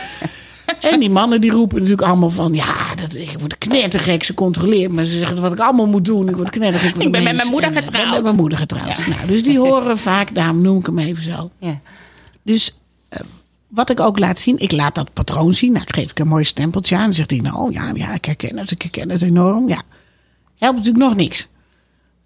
[0.81, 2.55] En die mannen die roepen natuurlijk allemaal van...
[2.55, 5.07] ja, dat, ik word knettergek, ze controleert me.
[5.07, 6.29] Ze zeggen wat ik allemaal moet doen.
[6.29, 6.97] Ik word knettergek.
[6.97, 8.05] Ik ben met mijn moeder eh, getrouwd.
[8.05, 9.07] Ik ben met mijn moeder getrouwd.
[9.07, 11.51] Nou, dus die horen vaak, daarom noem ik hem even zo.
[11.59, 11.81] Ja.
[12.47, 12.77] Dus
[13.09, 13.21] eh,
[13.69, 15.73] wat ik ook laat zien, ik laat dat patroon zien.
[15.73, 17.05] Nou, geef ik een mooi stempeltje aan.
[17.05, 19.69] Dan zegt hij, nou ja, ja, ik herken het, ik herken het enorm.
[19.69, 19.83] Ja,
[20.59, 21.49] helpt natuurlijk nog niks.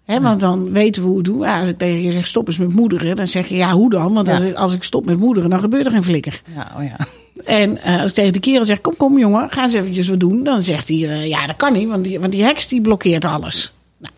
[0.05, 1.39] Hè, want dan weten we hoe het doen.
[1.39, 3.89] Ja, als ik tegen je zeg stop eens met moederen, dan zeg je ja, hoe
[3.89, 4.13] dan?
[4.13, 4.33] Want Ja.
[4.33, 6.41] als, ik, als ik stop met moederen, dan gebeurt er geen flikker.
[6.55, 6.97] Ja, oh ja.
[7.45, 10.19] En eh, als ik tegen de kerel zeg, kom, kom jongen, ga eens eventjes wat
[10.19, 10.43] doen.
[10.43, 13.25] Dan zegt hij, eh, ja, dat kan niet, want die, want die heks die blokkeert
[13.25, 13.73] alles.
[13.97, 14.13] Nou,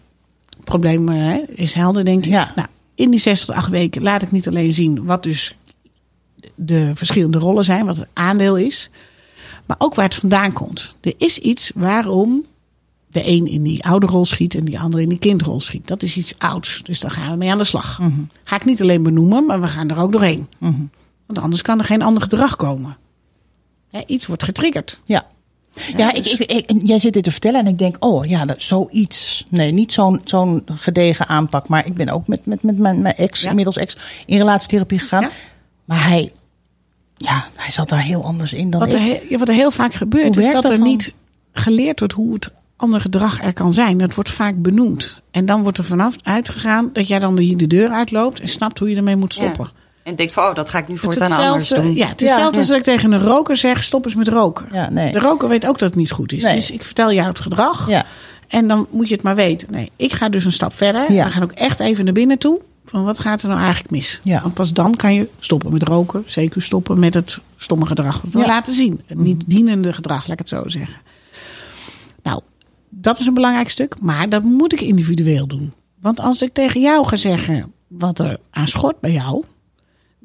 [0.55, 1.09] het probleem
[1.47, 2.31] is helder, denk ik.
[2.31, 2.51] Ja.
[2.55, 5.55] Nou, in die 6 tot 8 weken laat ik niet alleen zien wat dus
[6.55, 8.89] de verschillende rollen zijn, wat het aandeel is.
[9.65, 10.95] Maar ook waar het vandaan komt.
[11.01, 12.45] Er is iets waarom
[13.07, 15.87] de een in die oude rol schiet en die andere in die kindrol schiet.
[15.87, 16.81] Dat is iets ouds.
[16.83, 17.99] Dus daar gaan we mee aan de slag.
[18.43, 20.47] Ga ik niet alleen benoemen, maar we gaan er ook doorheen.
[21.25, 22.97] Want anders kan er geen ander gedrag komen.
[23.89, 24.99] Hè, iets wordt getriggerd.
[25.05, 25.25] Ja.
[25.97, 26.39] Ja, ik, ik,
[26.71, 29.43] ik- jij zit dit te vertellen en ik denk, oh ja, dat, zoiets.
[29.49, 31.67] Nee, niet zo'n zo'n gedegen aanpak.
[31.67, 33.49] Maar ik ben ook met, met, met mijn, mijn ex, Ja.
[33.49, 35.21] inmiddels ex, in relatietherapie gegaan.
[35.21, 35.29] Ja.
[35.85, 36.31] Maar hij,
[37.17, 39.23] ja, hij zat daar heel anders in dan Wat ik.
[39.31, 40.87] er, wat er heel vaak gebeurt, is dat dat er dan?
[40.87, 41.13] niet
[41.53, 43.97] geleerd wordt hoe het andere gedrag er kan zijn.
[43.97, 45.21] Dat wordt vaak benoemd.
[45.31, 48.79] En dan wordt er vanaf uitgegaan dat jij dan de, de deur uitloopt en snapt
[48.79, 49.71] hoe je ermee moet stoppen.
[49.73, 49.81] Ja.
[50.03, 51.95] En denkt van, oh, dat ga ik nu Het voortaan anders doen.
[51.95, 52.33] ja, het is Ja.
[52.33, 54.67] hetzelfde als dat ik tegen een roker zeg: stop eens met roken.
[54.71, 55.11] Ja, nee.
[55.11, 56.41] De roker weet ook dat het niet goed is.
[56.41, 56.55] Nee.
[56.55, 57.89] Dus ik vertel jou het gedrag.
[57.89, 58.05] Ja.
[58.47, 59.67] En dan moet je het maar weten.
[59.71, 61.11] Nee, ik ga dus een stap verder.
[61.11, 61.25] Ja.
[61.25, 62.61] We gaan ook echt even naar binnen toe.
[62.85, 64.19] Van wat gaat er nou eigenlijk mis?
[64.23, 64.41] Ja.
[64.41, 66.23] Want pas dan kan je stoppen met roken.
[66.25, 68.21] Zeker stoppen met het stomme gedrag.
[68.21, 68.45] Dat we Ja.
[68.45, 69.01] laten zien.
[69.05, 70.95] Het niet dienende gedrag, laat ik het zo zeggen.
[72.23, 72.41] Nou,
[72.89, 74.01] dat is een belangrijk stuk.
[74.01, 75.73] Maar dat moet ik individueel doen.
[76.01, 79.43] Want als ik tegen jou ga zeggen wat er aan schort bij jou.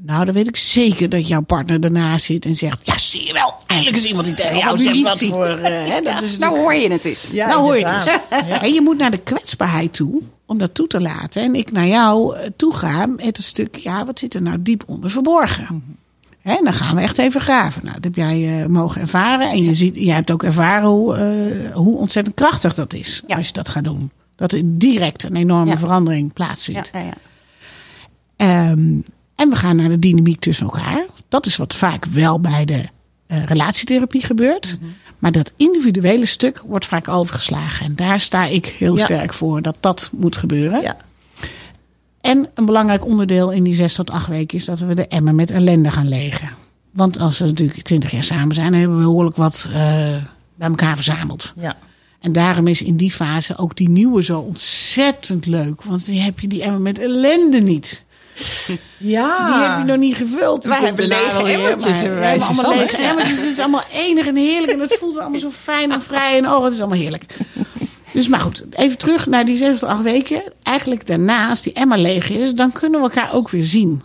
[0.02, 2.78] Nou, dan weet ik zeker dat jouw partner ernaast zit en zegt...
[2.82, 3.54] Ja, zie je wel.
[3.66, 5.46] Eindelijk is iemand die tegen jou zegt wat voor...
[5.46, 7.28] eh, hè, dat is Nou hoor je het eens.
[7.32, 8.38] Ja, nou hoor je het dus.
[8.60, 11.42] En je moet naar de kwetsbaarheid toe om dat toe te laten.
[11.42, 14.62] En ik naar jou eh, toe ga met een stuk, ja, wat zit er nou
[14.62, 15.96] diep onder verborgen?
[16.40, 17.82] Hè, en dan gaan we echt even graven.
[17.82, 19.50] Nou, dat heb jij eh, mogen ervaren.
[19.50, 23.36] En je ziet, jij hebt ook ervaren hoe, eh, hoe ontzettend krachtig dat is Ja.
[23.36, 24.10] als je dat gaat doen.
[24.36, 25.78] Dat er direct een enorme Ja.
[25.78, 26.90] verandering Ja, plaatsvindt.
[26.92, 27.12] ja, ja.
[28.36, 29.00] Ehm,
[29.38, 31.06] en we gaan naar de dynamiek tussen elkaar.
[31.28, 32.84] Dat is wat vaak wel bij de
[33.26, 34.78] eh, relatietherapie gebeurt.
[35.18, 37.86] Maar dat individuele stuk wordt vaak overgeslagen.
[37.86, 39.04] En daar sta ik heel Ja.
[39.04, 40.80] sterk voor dat dat moet gebeuren.
[40.82, 40.96] Ja.
[42.20, 45.34] En een belangrijk onderdeel in die zes tot acht weken is dat we de emmer
[45.34, 46.48] met ellende gaan legen.
[46.92, 49.72] Want als we natuurlijk twintig jaar samen zijn, dan hebben we behoorlijk wat eh,
[50.54, 51.52] bij elkaar verzameld.
[51.60, 51.76] Ja.
[52.20, 55.82] En daarom is in die fase ook die nieuwe zo ontzettend leuk.
[55.82, 58.04] Want dan heb je die emmer met ellende niet.
[58.98, 59.46] Ja.
[59.46, 60.64] Die heb je nog niet gevuld.
[60.64, 63.38] Wij hebben lege emmertjes, wij hebben allemaal lege emmertjes.
[63.38, 64.72] Het is allemaal enig en heerlijk.
[64.72, 66.36] En het voelt allemaal zo fijn en vrij.
[66.36, 67.36] En oh, het is allemaal heerlijk.
[68.12, 70.42] Dus maar goed, even terug naar die zes tot acht weken.
[70.62, 74.02] Eigenlijk daarna, als die emmer leeg is, dan kunnen we elkaar ook weer zien.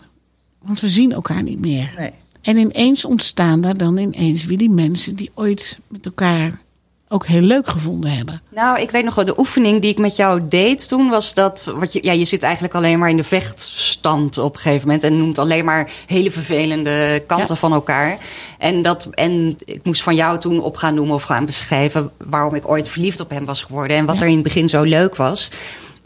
[0.62, 1.92] Want we zien elkaar niet meer.
[1.96, 2.12] Nee.
[2.42, 6.60] En ineens ontstaan daar dan ineens weer die mensen die ooit met elkaar
[7.08, 8.42] ook heel leuk gevonden hebben.
[8.50, 11.72] Nou, ik weet nog wel, de oefening die ik met jou deed toen was dat.
[11.76, 15.04] Wat je, ja, je zit eigenlijk alleen maar in de vechtstand op een gegeven moment.
[15.04, 17.60] En noemt alleen maar hele vervelende kanten Ja.
[17.60, 18.18] van elkaar.
[18.58, 22.10] En, dat, en ik moest van jou toen op gaan noemen of gaan beschrijven.
[22.18, 23.96] waarom ik ooit verliefd op hem was geworden.
[23.96, 24.20] En wat Ja.
[24.22, 25.50] er in het begin zo leuk was.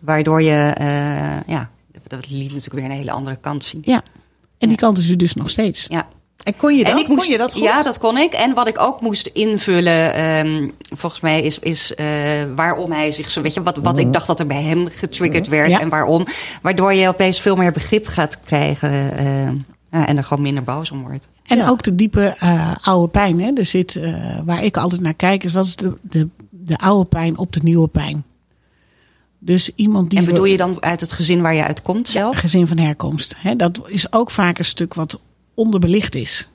[0.01, 0.73] Waardoor je.
[0.77, 0.87] eh,
[1.47, 1.71] ja,
[2.07, 3.83] dat liet natuurlijk weer een hele andere kant zien.
[3.85, 4.03] Ja.
[4.59, 5.87] En die kant is er dus nog steeds.
[5.89, 6.09] Ja.
[6.45, 6.99] En kon je dat?
[6.99, 7.63] ik Kon je dat goed?
[7.63, 8.33] Ja, dat kon ik.
[8.33, 12.07] En wat ik ook moest invullen, ehm, volgens mij, is, is eh,
[12.57, 13.43] waarom hij zich zo.
[13.43, 15.81] Weet je, wat, wat ik dacht dat er bij hem getriggerd werd Ja.
[15.81, 16.27] en waarom.
[16.63, 19.43] Waardoor je opeens veel meer begrip gaat krijgen eh,
[19.91, 21.29] ja, en er gewoon minder boos om wordt.
[21.47, 21.69] En Ja.
[21.69, 23.41] ook de diepe eh, oude pijn.
[23.41, 23.51] Hè?
[23.55, 27.05] Er zit, eh, waar ik altijd naar kijk, is wat is de, de, de oude
[27.09, 28.25] pijn op de nieuwe pijn.
[29.39, 32.37] Dus iemand die En bedoel we- je dan uit het gezin waar je uitkomt zelf?
[32.37, 33.35] gezin van herkomst.
[33.39, 33.57] Hè?
[33.57, 35.21] Dat is ook vaak een stuk wat
[35.59, 36.49] onderbelicht is.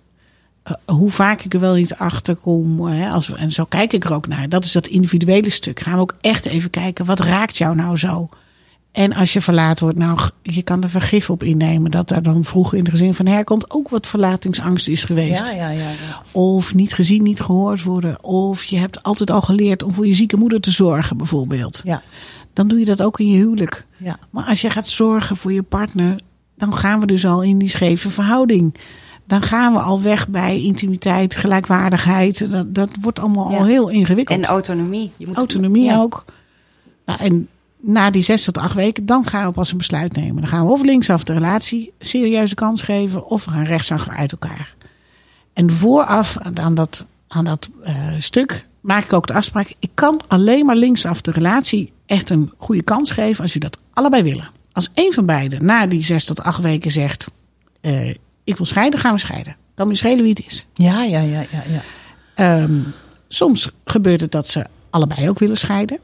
[0.64, 2.86] Eh, hoe vaak ik er wel niet achter kom.
[2.86, 4.50] Hè, als we, en zo kijk ik er ook naar.
[4.50, 5.80] Dat is dat individuele stuk.
[5.80, 7.06] Gaan we ook echt even kijken.
[7.06, 8.30] Wat raakt jou nou zo?
[8.92, 11.92] En als je verlaten wordt, nou, je kan er vergif op innemen.
[11.92, 15.48] Dat daar dan vroeger in het gezin van herkomst ook wat verlatingsangst is geweest.
[15.48, 15.90] Ja, ja, ja.
[15.90, 16.22] ja.
[16.32, 18.24] Of niet gezien, niet gehoord worden.
[18.24, 21.82] Of je hebt altijd al geleerd om voor je zieke moeder te zorgen, bijvoorbeeld.
[21.84, 22.02] Ja,
[22.54, 23.86] Dan doe je dat ook in je huwelijk.
[23.98, 24.20] ja.
[24.30, 26.20] Maar als je gaat zorgen voor je partner,
[26.70, 28.76] dan gaan we dus al in die scheve verhouding.
[29.26, 32.52] Dan gaan we al weg bij intimiteit, gelijkwaardigheid.
[32.52, 33.58] Dat, dat wordt allemaal Ja.
[33.58, 34.40] al heel ingewikkeld.
[34.40, 35.12] En autonomie.
[35.18, 35.98] Je moet, Autonomie ja.
[36.00, 36.26] ook.
[37.06, 37.48] Nou, en
[37.80, 40.42] na die zes tot acht weken, dan gaan we pas een besluit nemen.
[40.42, 44.32] Dan gaan we of linksaf de relatie serieuze kans geven, of we gaan rechtsaf uit
[44.32, 44.76] elkaar.
[45.54, 49.74] En vooraf aan dat, aan dat eh, stuk maak ik ook de afspraak.
[49.80, 53.80] Ik kan alleen maar linksaf de relatie echt een goede kans geven als jullie dat
[53.94, 54.50] allebei willen.
[54.74, 57.28] Als één van beiden na die zes tot acht weken zegt:
[57.82, 58.10] eh,
[58.44, 59.56] Ik wil scheiden, gaan we scheiden.
[59.76, 60.66] Kan me schelen wie het is.
[60.74, 61.84] Ja, ja, ja, ja, ja.
[62.36, 62.80] Ehm,
[63.28, 65.98] soms gebeurt het dat ze allebei ook willen scheiden.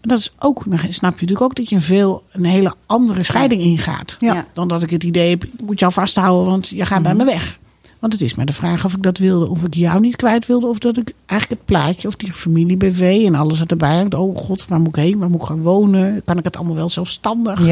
[0.00, 2.74] En dat is ook, dan snap je natuurlijk ook dat je een veel een hele
[2.86, 4.16] andere scheiding ingaat.
[4.20, 4.46] Ja.
[4.52, 7.24] Dan dat ik het idee heb, ik moet jou vasthouden, want je gaat bij me
[7.24, 7.58] weg.
[8.02, 10.46] Want het is maar de vraag of ik dat wilde, of ik jou niet kwijt
[10.46, 13.96] wilde, of dat ik eigenlijk het plaatje of die familie BV en alles wat erbij
[13.96, 14.14] hangt.
[14.14, 15.18] Oh god, waar moet ik heen?
[15.18, 16.22] Waar moet ik gaan wonen?
[16.24, 17.66] Kan ik het allemaal wel zelfstandig?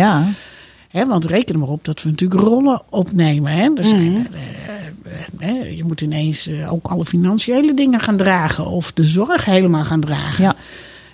[0.90, 3.52] Ja, want reken er maar op dat we natuurlijk rollen opnemen.
[3.52, 3.70] Hè?
[3.74, 4.28] Er zijn,
[5.38, 8.66] eh, eh, je moet ineens eh, ook alle financiële dingen gaan dragen.
[8.66, 10.54] Of de zorg helemaal gaan dragen.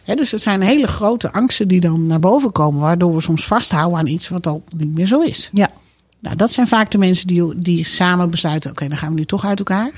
[0.04, 0.14] Ja.
[0.14, 2.80] Dus het zijn hele grote angsten die dan naar boven komen.
[2.80, 5.50] Waardoor we soms vasthouden aan iets wat al niet meer zo is.
[5.52, 5.70] ja.
[6.26, 8.70] Nou, dat zijn vaak de mensen die, die samen besluiten.
[8.70, 9.90] Oké, dan gaan we nu toch uit elkaar.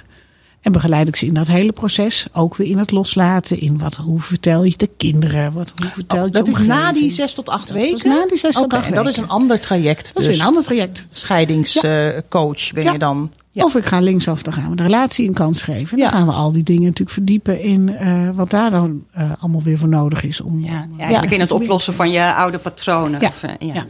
[0.62, 2.26] En begeleid ik ze in dat hele proces.
[2.32, 3.60] Ook weer in het loslaten.
[3.60, 5.52] In wat, hoe vertel je de kinderen?
[5.52, 8.08] Wat, hoe vertel je Oh, dat is na die zes tot acht Dat weken?
[8.08, 10.14] na die zes tot acht en dat is een ander traject.
[10.14, 10.38] Dat is dus.
[10.38, 11.06] een ander traject.
[11.10, 12.92] Scheidingscoach ben Ja.
[12.92, 13.32] je dan.
[13.50, 13.64] Ja.
[13.64, 15.96] Of ik ga linksaf, dan gaan we de relatie een kans geven.
[15.98, 16.12] Dan Ja.
[16.12, 19.78] gaan we al die dingen natuurlijk verdiepen in eh, wat daar dan eh, allemaal weer
[19.78, 20.40] voor nodig is.
[20.40, 20.86] Om, Ja,
[21.30, 23.22] in het oplossen van je oude patronen.
[23.22, 23.84] Of, eh, ja.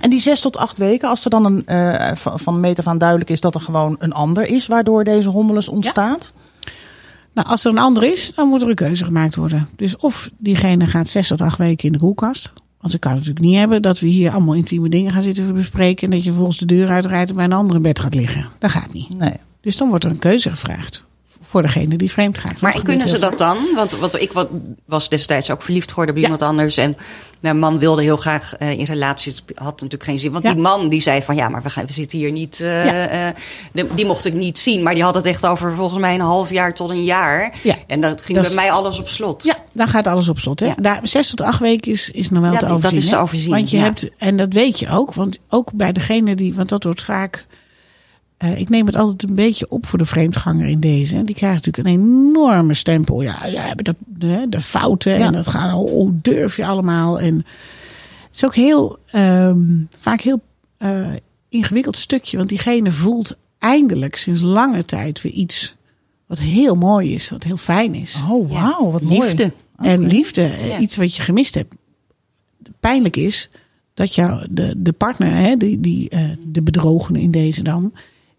[0.00, 2.98] En die zes tot acht weken, als er dan een, van, van meet af aan
[2.98, 6.32] duidelijk is dat er gewoon een ander is waardoor deze hommeles ontstaat.
[7.34, 9.68] Nou, als er een ander is, dan moet er een keuze gemaakt worden.
[9.76, 12.52] Dus of diegene gaat zes tot acht weken in de koelkast.
[12.84, 16.04] Want ik kan natuurlijk niet hebben dat we hier allemaal intieme dingen gaan zitten bespreken.
[16.04, 18.46] En dat je volgens de deur uitrijdt en bij een ander in bed gaat liggen.
[18.58, 19.18] Dat gaat niet.
[19.18, 19.36] Nee.
[19.60, 21.04] Dus dan wordt er een keuze gevraagd.
[21.54, 22.60] Voor degene die vreemd gaat.
[22.60, 23.56] Maar kunnen ze dat dan?
[23.74, 24.46] Want, want ik wa-
[24.86, 26.20] was destijds ook verliefd geworden Ja.
[26.22, 26.76] iemand anders.
[26.76, 26.96] En
[27.40, 29.32] mijn man wilde heel graag eh, in relatie.
[29.32, 30.32] Het had natuurlijk geen zin.
[30.32, 30.52] Want Ja.
[30.52, 32.60] die man die zei van ja, maar we, gaan, we zitten hier niet.
[32.60, 33.06] eh, Ja.
[33.06, 33.34] eh,
[33.72, 34.82] de- die mocht ik niet zien.
[34.82, 37.54] Maar die had het echt over volgens mij een half jaar tot een jaar.
[37.62, 37.76] Ja.
[37.86, 39.42] En dat ging Dat bij is- mij alles op slot.
[39.44, 40.60] Ja, daar gaat alles op slot.
[40.60, 40.66] Hè?
[40.66, 40.74] Ja.
[40.80, 42.98] Daar, zes tot acht weken is, is nog wel te dat- dat overzien.
[42.98, 43.20] is te hè?
[43.20, 46.68] overzien, Want je hebt, en dat weet je ook, want ook bij degene die, want
[46.68, 47.46] dat wordt vaak.
[48.36, 51.16] Eh, ik neem het altijd een beetje op voor de vreemdganger in deze.
[51.16, 53.22] En die krijgt natuurlijk een enorme stempel.
[53.22, 55.26] Ja, jij hebt de, de, de fouten Ja.
[55.26, 57.20] en dat gaat, oh, hoe durf je allemaal.
[57.20, 60.40] En het is ook heel, ehm, vaak heel
[60.76, 61.06] eh,
[61.48, 62.36] ingewikkeld stukje.
[62.36, 65.74] Want diegene voelt eindelijk sinds lange tijd weer iets
[66.26, 68.16] wat heel mooi is, wat heel fijn is.
[68.30, 69.20] Oh, wauw, wat mooi.
[69.20, 69.52] Liefde.
[69.76, 70.78] En liefde, eh, Ja.
[70.78, 71.74] iets wat je gemist hebt.
[72.80, 73.50] Pijnlijk is
[73.94, 77.92] dat jou, de, de partner, hè, die, die, eh, de bedrogene in deze dan,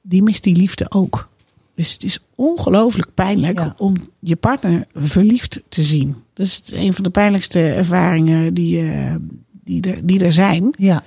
[0.07, 1.29] die mist die liefde ook.
[1.75, 3.73] Dus het is ongelooflijk pijnlijk Ja.
[3.77, 6.15] om je partner verliefd te zien.
[6.33, 9.15] Dat is een van de pijnlijkste ervaringen die, eh,
[9.63, 10.73] die, er, die er zijn.
[10.77, 11.03] Ja.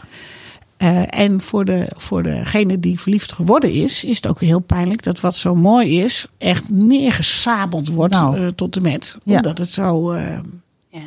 [0.76, 5.03] Eh, en voor, de, voor degene die verliefd geworden is, is het ook heel pijnlijk
[5.03, 8.36] dat wat zo mooi is, echt neergesabeld wordt Nou.
[8.38, 9.16] eh, tot de met.
[9.24, 9.36] Ja.
[9.36, 10.16] Omdat het zo.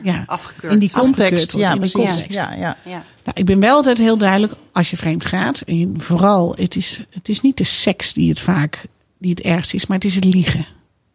[0.04, 0.24] Ja.
[0.28, 0.74] Afgekeurd.
[0.74, 1.52] In die context.
[1.52, 2.26] Ja, in die context.
[2.34, 2.78] Ja, ja.
[2.86, 3.04] ja.
[3.24, 7.04] nou, ik ben wel altijd heel duidelijk, als je vreemd gaat, en vooral, het is,
[7.10, 8.86] het is niet de seks die het vaak
[9.20, 10.66] die het ergst is, maar het is het liegen.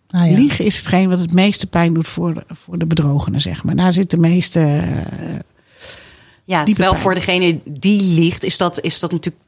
[0.09, 0.37] Ah, ja.
[0.37, 3.77] Liegen is hetgeen wat het meeste pijn doet voor de, voor de bedrogene, zeg maar.
[3.77, 4.61] Daar zit de meeste.
[4.61, 5.35] eh,
[6.45, 7.03] Ja, terwijl pijn.
[7.03, 9.45] voor degene die ligt, is dat, is dat natuurlijk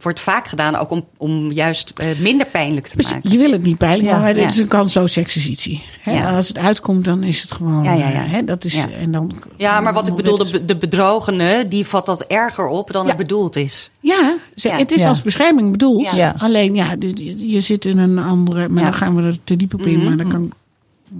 [0.00, 3.30] wordt vaak gedaan ook om, om juist eh, minder pijnlijk te Dus maken.
[3.30, 4.18] je wil het niet pijnlijk, Ja.
[4.18, 4.48] maar dit Ja.
[4.48, 5.82] is een kansloze exercitie.
[6.00, 6.12] Hè?
[6.12, 6.36] Ja.
[6.36, 7.82] Als het uitkomt, dan is het gewoon.
[7.82, 8.24] Ja, ja, ja.
[8.24, 8.44] eh, Hè?
[8.44, 8.88] Dat is, Ja.
[8.90, 12.92] en dan, Ja, maar wat ik bedoel, de, de bedrogene, die vat dat erger op
[12.92, 13.08] dan Ja.
[13.08, 13.90] het bedoeld is.
[14.00, 14.76] Ja, ze- Ja.
[14.76, 15.08] het is Ja.
[15.08, 16.02] als bescherming bedoeld.
[16.04, 16.14] Ja.
[16.14, 16.34] Ja.
[16.38, 16.94] Alleen, ja,
[17.36, 18.68] je, zit in een andere...
[18.68, 18.90] Maar Ja.
[18.90, 19.96] dan gaan we er te diep op in.
[19.98, 20.06] Mhm.
[20.08, 20.52] Maar dan kan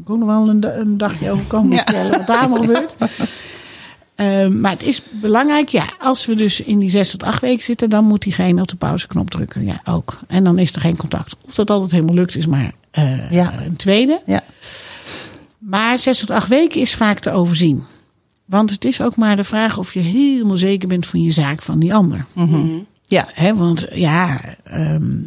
[0.03, 1.77] ik ook nog wel een, da- een dagje over komen Ja.
[1.77, 2.97] vertellen wat daar allemaal gebeurt.
[4.21, 7.65] Ehm, maar het is belangrijk, ja, als we dus in die zes tot acht weken
[7.65, 7.91] zitten...
[7.91, 10.19] dan moet diegene op de pauzeknop drukken, ja, ook.
[10.27, 11.37] En dan is er geen contact.
[11.47, 13.53] Of dat altijd helemaal lukt is, maar eh, Ja.
[13.67, 14.21] een tweede.
[14.27, 14.43] Ja.
[15.59, 17.85] Maar zes tot acht weken is vaak te overzien.
[18.45, 21.63] Want het is ook maar de vraag of je helemaal zeker bent van je zaak
[21.63, 22.27] van die ander.
[23.05, 23.29] Ja.
[23.33, 25.23] Hè, want ja, ehm,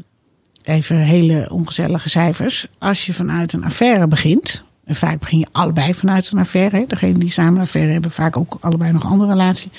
[0.63, 2.67] even hele ongezellige cijfers.
[2.79, 4.63] Als je vanuit een affaire begint.
[4.86, 6.77] En vaak begin je allebei vanuit een affaire.
[6.77, 9.71] Hè, degene die samen een affaire hebben, vaak ook allebei nog een andere relatie.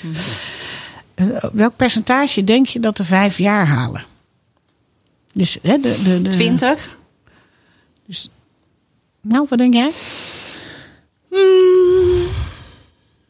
[1.15, 4.05] Eh, welk percentage denk je dat de vijf jaar halen?
[5.33, 6.97] Dus hè, de, de, de, 20?
[9.21, 9.91] Nou, wat denk jij?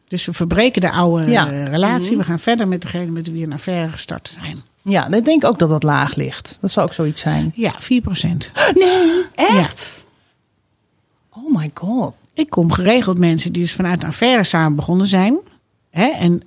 [0.08, 1.50] Dus we verbreken de oude Ja.
[1.50, 2.16] eh, relatie.
[2.16, 4.62] We gaan verder met degene met wie een affaire gestart zijn.
[4.82, 6.58] Ja, ik denk ook dat dat laag ligt.
[6.60, 7.52] Dat zou ook zoiets zijn.
[7.54, 8.52] Ja, 4%.
[8.74, 9.24] Nee.
[9.34, 10.04] Echt?
[11.44, 12.12] Oh my god.
[12.34, 15.38] Ik kom geregeld mensen die dus vanuit een affaire samen begonnen zijn.
[15.90, 16.42] Hè, en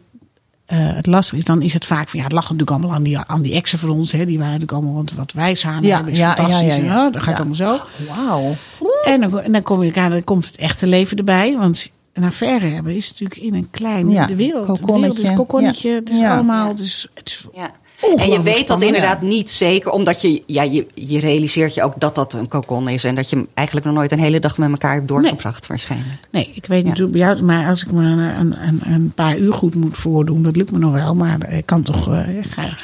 [0.66, 3.04] eh, het lastige is, dan is het vaak van ja, het lag natuurlijk allemaal aan
[3.04, 4.12] die, aan die exen van ons.
[4.12, 6.76] Hè, die waren natuurlijk allemaal, want wat wij samen Ja, hebben is ja, fantastisch.
[6.76, 7.06] ja, ja, ja.
[7.06, 7.40] en, dat gaat Ja.
[7.40, 7.80] allemaal zo.
[8.08, 8.56] Wauw.
[9.04, 11.58] En dan, en dan, kom je, dan komt het echte leven erbij.
[11.58, 14.66] Want een affaire hebben is natuurlijk in een klein Ja, de wereld.
[14.68, 15.28] De wereld is kokonnetje.
[15.28, 15.90] een kokonnetje.
[15.90, 15.96] Ja.
[15.96, 16.34] Het is Ja.
[16.34, 16.74] allemaal.
[16.78, 17.72] Is, het is Ja.
[18.18, 21.94] En je weet dat inderdaad niet zeker, omdat je, ja, je, je realiseert je ook
[21.98, 23.04] dat dat een kokon is.
[23.04, 26.20] En dat je eigenlijk nog nooit een hele dag met elkaar hebt doorgebracht, waarschijnlijk.
[26.30, 29.12] Nee, ik weet niet hoe bij jou, maar als ik me een, een, een, een
[29.16, 31.16] paar uur goed moet voordoen, dat lukt me nog wel.
[31.16, 32.10] Maar ik kan toch.
[32.14, 32.78] eh, ik ga,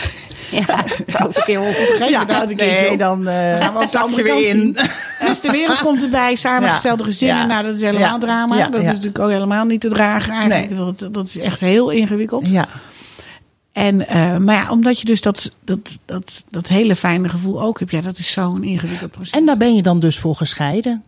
[0.51, 0.83] Ja,
[1.17, 2.05] foute keer op.
[2.09, 4.77] ja, dat een keertje Nee, dan eh gaan we weer in.
[5.27, 7.09] Dus de wereld komt erbij, samengestelde Ja.
[7.09, 7.37] gezinnen.
[7.37, 7.45] Ja.
[7.45, 8.17] Nou, dat is helemaal Ja.
[8.19, 8.69] drama.
[8.69, 10.77] Dat is natuurlijk ook helemaal niet te dragen eigenlijk.
[10.99, 12.47] Dat, dat is echt heel ingewikkeld.
[12.49, 12.67] Ja.
[13.75, 17.79] En, eh, maar ja, omdat je dus dat, dat, dat, dat hele fijne gevoel ook
[17.79, 17.91] hebt.
[17.91, 19.29] Ja, dat is zo'n ingewikkeld proces.
[19.31, 21.03] En daar ben je dan dus voor gescheiden.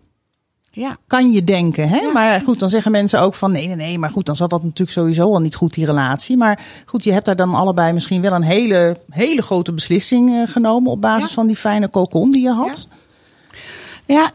[0.71, 1.97] ja, Kan je denken, hè?
[1.97, 2.11] Ja.
[2.11, 3.99] Maar goed, dan zeggen mensen ook van nee, nee, nee.
[3.99, 6.37] Maar goed, dan zat dat natuurlijk sowieso al niet goed, die relatie.
[6.37, 10.47] Maar goed, je hebt daar dan allebei misschien wel een hele, hele grote beslissing eh,
[10.51, 10.91] genomen.
[10.91, 11.33] op basis Ja.
[11.35, 12.87] van die fijne kokon die je had.
[12.89, 12.95] Ja,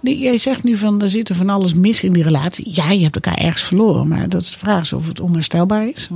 [0.01, 2.71] die- jij zegt nu van er zit er van alles mis in die relatie.
[2.75, 5.89] Ja, je hebt elkaar ergens verloren, maar dat is de vraag is of het onherstelbaar
[5.89, 6.09] is.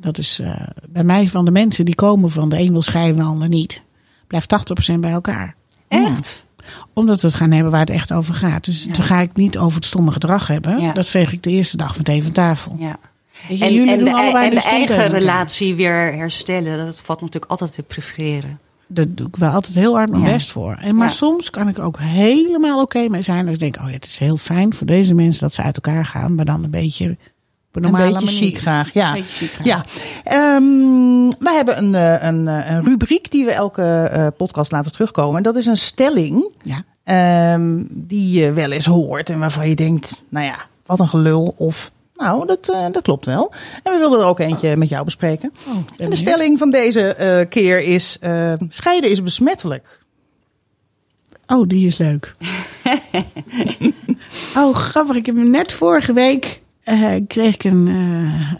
[0.00, 3.14] Dat is eh, bij mij van de mensen die komen van de een wil scheiden,
[3.16, 3.82] de ander niet.
[4.26, 5.54] Blijft 80% bij elkaar.
[5.88, 6.44] Echt?
[6.92, 8.64] Omdat we het gaan hebben waar het echt over gaat.
[8.64, 10.80] Dus dan ga ik niet over het stomme gedrag hebben.
[10.80, 10.92] Ja.
[10.92, 12.76] Dat veeg ik de eerste dag meteen van tafel.
[12.78, 12.96] Ja.
[13.48, 17.50] Je, En, jullie en, doen de, en de eigen relatie weer herstellen, dat valt natuurlijk
[17.50, 18.58] altijd te prefereren.
[18.86, 20.32] Daar doe ik wel altijd heel hard mijn Ja.
[20.32, 20.74] best voor.
[20.80, 21.12] En, maar Ja.
[21.14, 23.44] soms kan ik ook helemaal oké mee zijn.
[23.44, 25.74] Dat ik denk, oh ja, het is heel fijn voor deze mensen dat ze uit
[25.76, 26.34] elkaar gaan.
[26.34, 27.16] Maar dan een beetje
[27.72, 29.12] een beetje chic graag, ja.
[29.14, 29.66] Chic graag.
[29.66, 29.84] Ja,
[30.24, 34.92] Ehm, we hebben een, eh, een, eh, een rubriek die we elke eh, podcast laten
[34.92, 35.36] terugkomen.
[35.36, 36.82] En dat is een stelling Ja.
[37.04, 40.56] ehm, die je wel eens hoort en waarvan je denkt, nou ja,
[40.86, 41.54] wat een gelul.
[41.56, 43.52] Of, nou, dat, eh, dat klopt wel.
[43.82, 45.52] En we wilden er ook eentje met jou bespreken.
[45.66, 46.18] Oh, en de benieuwd.
[46.18, 50.02] stelling van deze eh, keer is, eh, scheiden is besmettelijk.
[51.46, 52.34] Oh, die is leuk.
[54.56, 55.16] oh, grappig.
[55.16, 56.62] Ik heb net vorige week
[57.26, 57.86] kreeg ik een,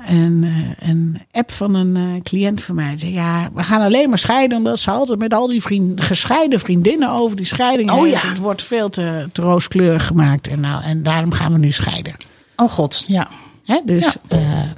[0.06, 0.46] een,
[0.78, 2.90] een app van een cliënt van mij.
[2.90, 6.00] Die zei, ja, we gaan alleen maar scheiden omdat ze altijd met al die vriend,
[6.00, 8.22] gescheiden vriendinnen over die scheiding Oh, heeft.
[8.22, 8.28] ja.
[8.28, 12.14] Het wordt veel te, te rooskleurig gemaakt en, nou, en daarom gaan we nu scheiden.
[12.56, 13.28] Oh god, ja.
[13.64, 13.80] Hè?
[13.84, 14.38] Dus Ja.
[14.38, 14.70] eh,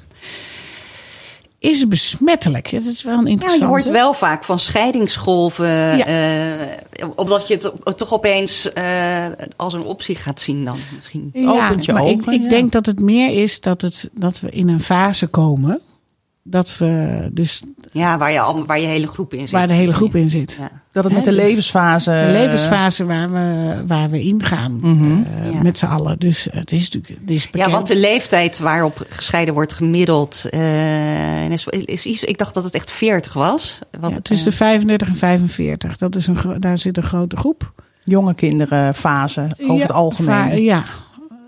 [1.59, 2.71] is het besmettelijk?
[2.73, 3.65] Dat is wel een Ja, interessante.
[3.65, 6.07] je hoort wel vaak van scheidingsgolven, Ja.
[6.07, 9.27] eh, omdat je het toch opeens eh,
[9.57, 11.31] als een optie gaat zien dan misschien.
[11.33, 12.49] Ja, Opent je maar ik, ik ja.
[12.49, 15.81] denk dat het meer is dat, het, dat we in een fase komen.
[16.49, 19.51] Dat we dus Ja, waar je, al, waar je hele groep in zit.
[19.51, 20.57] waar de hele groep in zit.
[20.59, 20.71] Ja.
[20.93, 22.11] Dat het met de dus levensfase...
[22.27, 25.63] De levensfase waar we, waar we ingaan eh, Ja.
[25.63, 26.19] met z'n allen.
[26.19, 27.71] Dus eh, het is natuurlijk het is Ja, bekend.
[27.71, 32.25] want de leeftijd waarop gescheiden wordt gemiddeld eh, en is, is iets.
[32.25, 33.79] Ik dacht dat het echt 40 was.
[34.01, 35.97] Wat, ja, tussen eh, de 35 en 45.
[35.97, 37.73] Dat is een, daar zit een grote groep.
[38.05, 40.63] jonge kinderenfase over Ja, het algemeen.
[40.63, 40.85] Ja,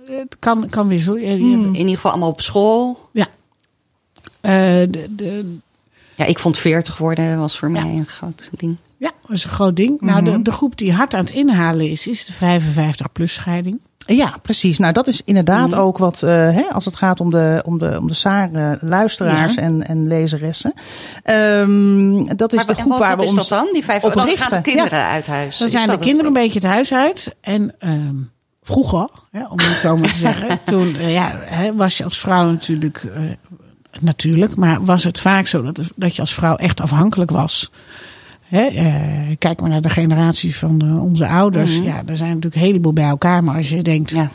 [0.07, 1.37] het kan, kan wisselen.
[1.39, 1.65] Hmm.
[1.65, 3.09] in ieder geval allemaal op school.
[3.13, 3.27] Ja.
[4.41, 4.53] Eh,
[4.91, 5.57] de, de,
[6.15, 7.83] Ja, ik vond 40 worden was voor Ja.
[7.85, 8.77] mij een groot ding.
[8.97, 10.01] ja, dat is een groot ding.
[10.01, 13.79] Nou, de, de groep die hard aan het inhalen is, is de 55-plus scheiding.
[14.07, 14.79] Ja, precies.
[14.79, 17.97] Nou, dat is inderdaad ook wat, eh, hè, als het gaat om de, om de,
[18.01, 19.63] om de SAR-luisteraars Ja.
[19.63, 20.73] en, en lezeressen.
[21.23, 23.69] Ehm, dat is Maar de groep wat, waar wat we is ons dat dan?
[23.73, 24.47] Die vijf op dan richten.
[24.47, 25.59] gaan de kinderen uit huis.
[25.59, 27.35] Dan Is zijn de kinderen een beetje het huis uit.
[27.41, 28.15] En ehm,
[28.63, 32.19] vroeger, hè, om het zo maar te zeggen, toen eh, ja, hè, was je als
[32.19, 33.07] vrouw natuurlijk,
[34.03, 37.71] natuurlijk, maar was het vaak zo dat, dat je als vrouw echt afhankelijk was.
[38.43, 41.77] Hè, eh, kijk maar naar de generatie van eh, onze ouders.
[41.79, 43.45] Ja, er zijn natuurlijk een heleboel bij elkaar.
[43.45, 44.31] Maar als je denkt, Ja.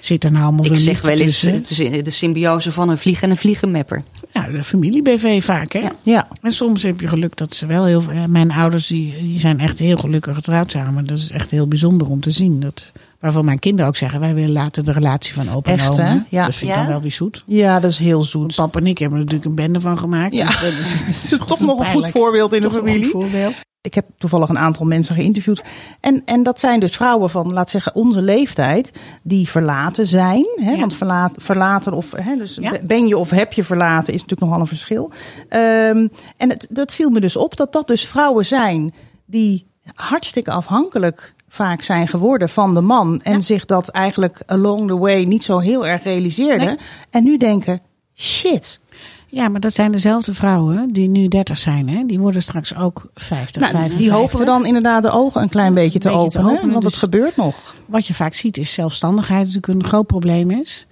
[0.00, 3.22] zit er nou allemaal Ik zeg wel eens, het is de symbiose van een vlieg
[3.22, 4.02] en een vliegenmapper.
[4.32, 5.78] Ja, de familie-BV vaak, hè?
[5.80, 5.92] Ja.
[6.02, 8.12] Ja, En soms heb je geluk dat ze wel heel veel.
[8.12, 11.06] ja, Mijn ouders die, die zijn echt heel gelukkig getrouwd samen.
[11.06, 12.60] Dat is echt heel bijzonder om te zien.
[12.60, 15.88] Dat, waarvan mijn kinderen ook zeggen: wij willen later de relatie van opa en Echt,
[15.90, 16.26] oma.
[16.28, 16.44] Ja.
[16.46, 16.82] Dat vind ik Ja?
[16.82, 17.42] dan wel weer zoet.
[17.46, 18.54] ja, dat is heel zoet.
[18.54, 20.32] papa en ik hebben er natuurlijk een bende van gemaakt.
[20.34, 20.46] Ja.
[20.46, 23.02] Dus dat is- dat is Toch nog een goed voorbeeld in de Toch een familie.
[23.10, 23.54] goed voorbeeld.
[23.82, 25.62] Ik heb toevallig een aantal mensen geïnterviewd.
[26.00, 28.90] En, en dat zijn dus vrouwen van, laat zeggen, onze leeftijd.
[29.22, 30.46] Die verlaten zijn.
[30.56, 30.70] Hè?
[30.70, 30.78] Ja.
[30.78, 32.72] Want verlaat, verlaten of, hè, dus Ja.
[32.82, 35.12] ben je of heb je verlaten is natuurlijk nogal een verschil.
[35.48, 36.06] Ehm,
[36.36, 38.94] en het, dat viel me dus op dat dat dus vrouwen zijn
[39.26, 43.20] die hartstikke afhankelijk vaak zijn geworden van de man.
[43.20, 46.66] En zich dat eigenlijk along the way niet zo heel erg realiseerden.
[46.66, 46.76] Nee.
[47.10, 47.80] En nu denken,
[48.14, 48.80] shit.
[49.26, 51.88] Ja, maar dat zijn dezelfde vrouwen die nu 30 zijn.
[51.88, 52.04] Hè?
[52.06, 53.98] Die worden straks ook 50, Nou, 55.
[53.98, 56.96] die hopen we dan inderdaad de ogen een klein beetje te openen, want het dus-
[56.96, 57.74] gebeurt nog.
[57.86, 60.86] Wat je vaak ziet is zelfstandigheid natuurlijk een groot probleem is.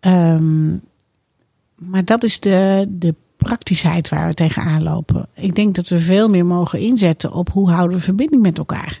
[0.00, 0.78] Ehm,
[1.74, 5.28] maar dat is de, de praktischheid waar we tegenaan lopen.
[5.34, 9.00] Ik denk dat we veel meer mogen inzetten op hoe houden we verbinding met elkaar.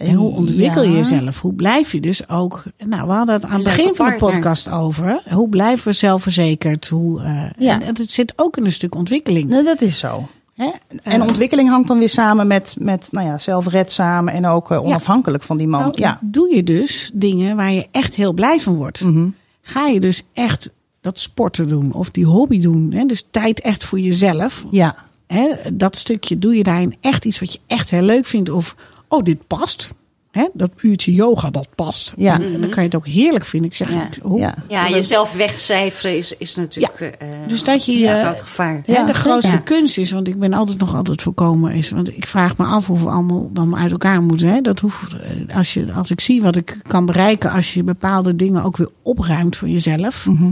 [0.00, 0.96] En hoe ontwikkel je Ja.
[0.96, 1.40] jezelf?
[1.40, 2.64] Hoe blijf je dus ook...
[2.84, 5.22] Nou, we hadden het aan het begin van de podcast over.
[5.30, 6.88] Hoe blijven we zelfverzekerd?
[6.88, 7.80] Hoe, eh, Ja.
[7.80, 9.48] En het zit ook in een stuk ontwikkeling.
[9.48, 10.28] Nee, dat is zo.
[10.54, 10.70] Hè?
[11.02, 14.82] En Eh, ontwikkeling hangt dan weer samen met, met nou ja, zelfredzaam en ook eh,
[14.84, 15.80] onafhankelijk van die man.
[15.80, 16.18] Nou, ja.
[16.22, 19.00] Doe je dus dingen waar je echt heel blij van wordt.
[19.04, 19.28] Mhm.
[19.62, 20.70] Ga je dus echt
[21.00, 22.92] dat sporten doen of die hobby doen.
[22.92, 23.04] Hè?
[23.04, 24.64] Dus tijd echt voor jezelf.
[24.70, 24.96] ja.
[25.26, 25.48] Hè?
[25.74, 28.50] Dat stukje doe je daarin echt iets wat je echt heel leuk vindt.
[28.50, 28.76] Of,
[29.18, 29.90] oh, dit past.
[30.30, 30.48] Hè?
[30.52, 32.14] Dat uurtje yoga, dat past.
[32.16, 32.34] Ja.
[32.40, 33.70] En dan kan je het ook heerlijk vinden.
[33.70, 34.08] Ik zeg, Ja.
[34.22, 34.54] hoe- Ja.
[34.68, 38.82] Ja, jezelf wegcijferen is, is natuurlijk eh, Dus dat je een je- groot gevaar.
[38.86, 41.90] Ja, de grootste kunst is, want ik ben altijd nog altijd voorkomen is.
[41.90, 44.48] Want ik vraag me af of we allemaal dan uit elkaar moeten.
[44.48, 44.60] Hè?
[44.60, 48.36] Dat hoeft, eh, als, je, als ik zie wat ik kan bereiken, als je bepaalde
[48.36, 50.26] dingen ook weer opruimt voor jezelf.
[50.26, 50.50] Mhm.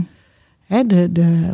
[0.65, 1.53] Hè, de, de,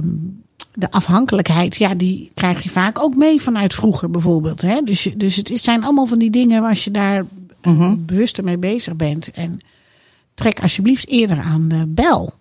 [0.76, 4.62] de afhankelijkheid, ja, die krijg je vaak ook mee vanuit vroeger bijvoorbeeld.
[4.62, 4.82] Hè?
[4.84, 7.26] Dus, dus het zijn allemaal van die dingen waar als je daar
[7.62, 7.96] Mhm.
[7.98, 9.32] bewuster mee bezig bent.
[9.32, 9.60] En
[10.34, 12.34] trek alsjeblieft eerder aan de bel.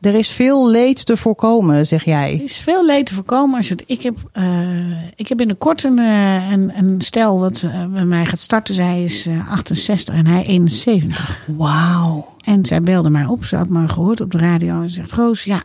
[0.00, 2.34] Er is veel leed te voorkomen, zeg Er jij.
[2.44, 3.56] is veel leed te voorkomen.
[3.56, 7.86] Als het, ik, heb, eh, ik heb binnenkort een, eh, een, een stel wat eh,
[7.86, 8.74] bij mij gaat starten.
[8.74, 11.42] Zij is eh, 68 en hij 71.
[11.46, 12.34] Wauw.
[12.44, 13.44] En zij belde mij op.
[13.44, 14.82] Ze had me gehoord op de radio.
[14.82, 15.62] En ze zegt, Roos, ja,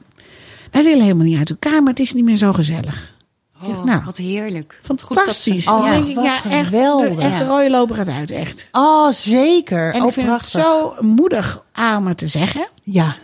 [0.71, 3.17] wij willen helemaal niet uit elkaar, maar het is niet meer zo gezellig.
[3.63, 4.79] Oh, nou, wat heerlijk.
[4.83, 5.65] fantastisch.
[5.67, 7.19] Goed dat Oh, wat ja, echt, geweldig.
[7.19, 8.69] echt de rode loper gaat uit, echt.
[8.71, 9.93] Oh, zeker.
[9.93, 10.51] En oh, ik vind prachtig.
[10.53, 12.67] het zo moedig aan me te zeggen.
[12.83, 13.17] Ja,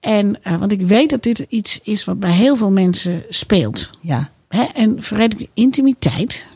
[0.00, 3.90] En, eh, want ik weet dat dit iets is wat bij heel veel mensen speelt.
[4.00, 4.30] ja.
[4.48, 6.46] Hè, en verredelijke intimiteit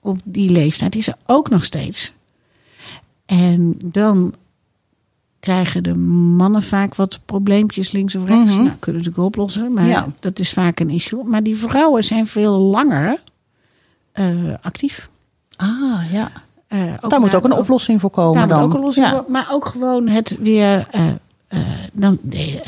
[0.00, 2.12] op die leeftijd is er ook nog steeds.
[3.26, 4.34] En dan
[5.48, 8.52] krijgen de mannen vaak wat probleempjes links of rechts.
[8.54, 8.62] Mhm.
[8.64, 10.06] Nou, kunnen natuurlijk oplossen, maar Ja.
[10.20, 11.24] dat is vaak een issue.
[11.24, 13.22] Maar die vrouwen zijn veel langer
[14.12, 14.24] eh,
[14.60, 15.08] actief.
[15.56, 16.30] Ah, ja.
[16.68, 16.78] Eh,
[17.08, 18.60] Daar moet ook een oplossing voor komen dan.
[18.60, 19.12] ook een oplossing ja.
[19.12, 20.86] voor, maar ook gewoon het weer.
[20.90, 21.58] eh,
[21.92, 22.18] dan,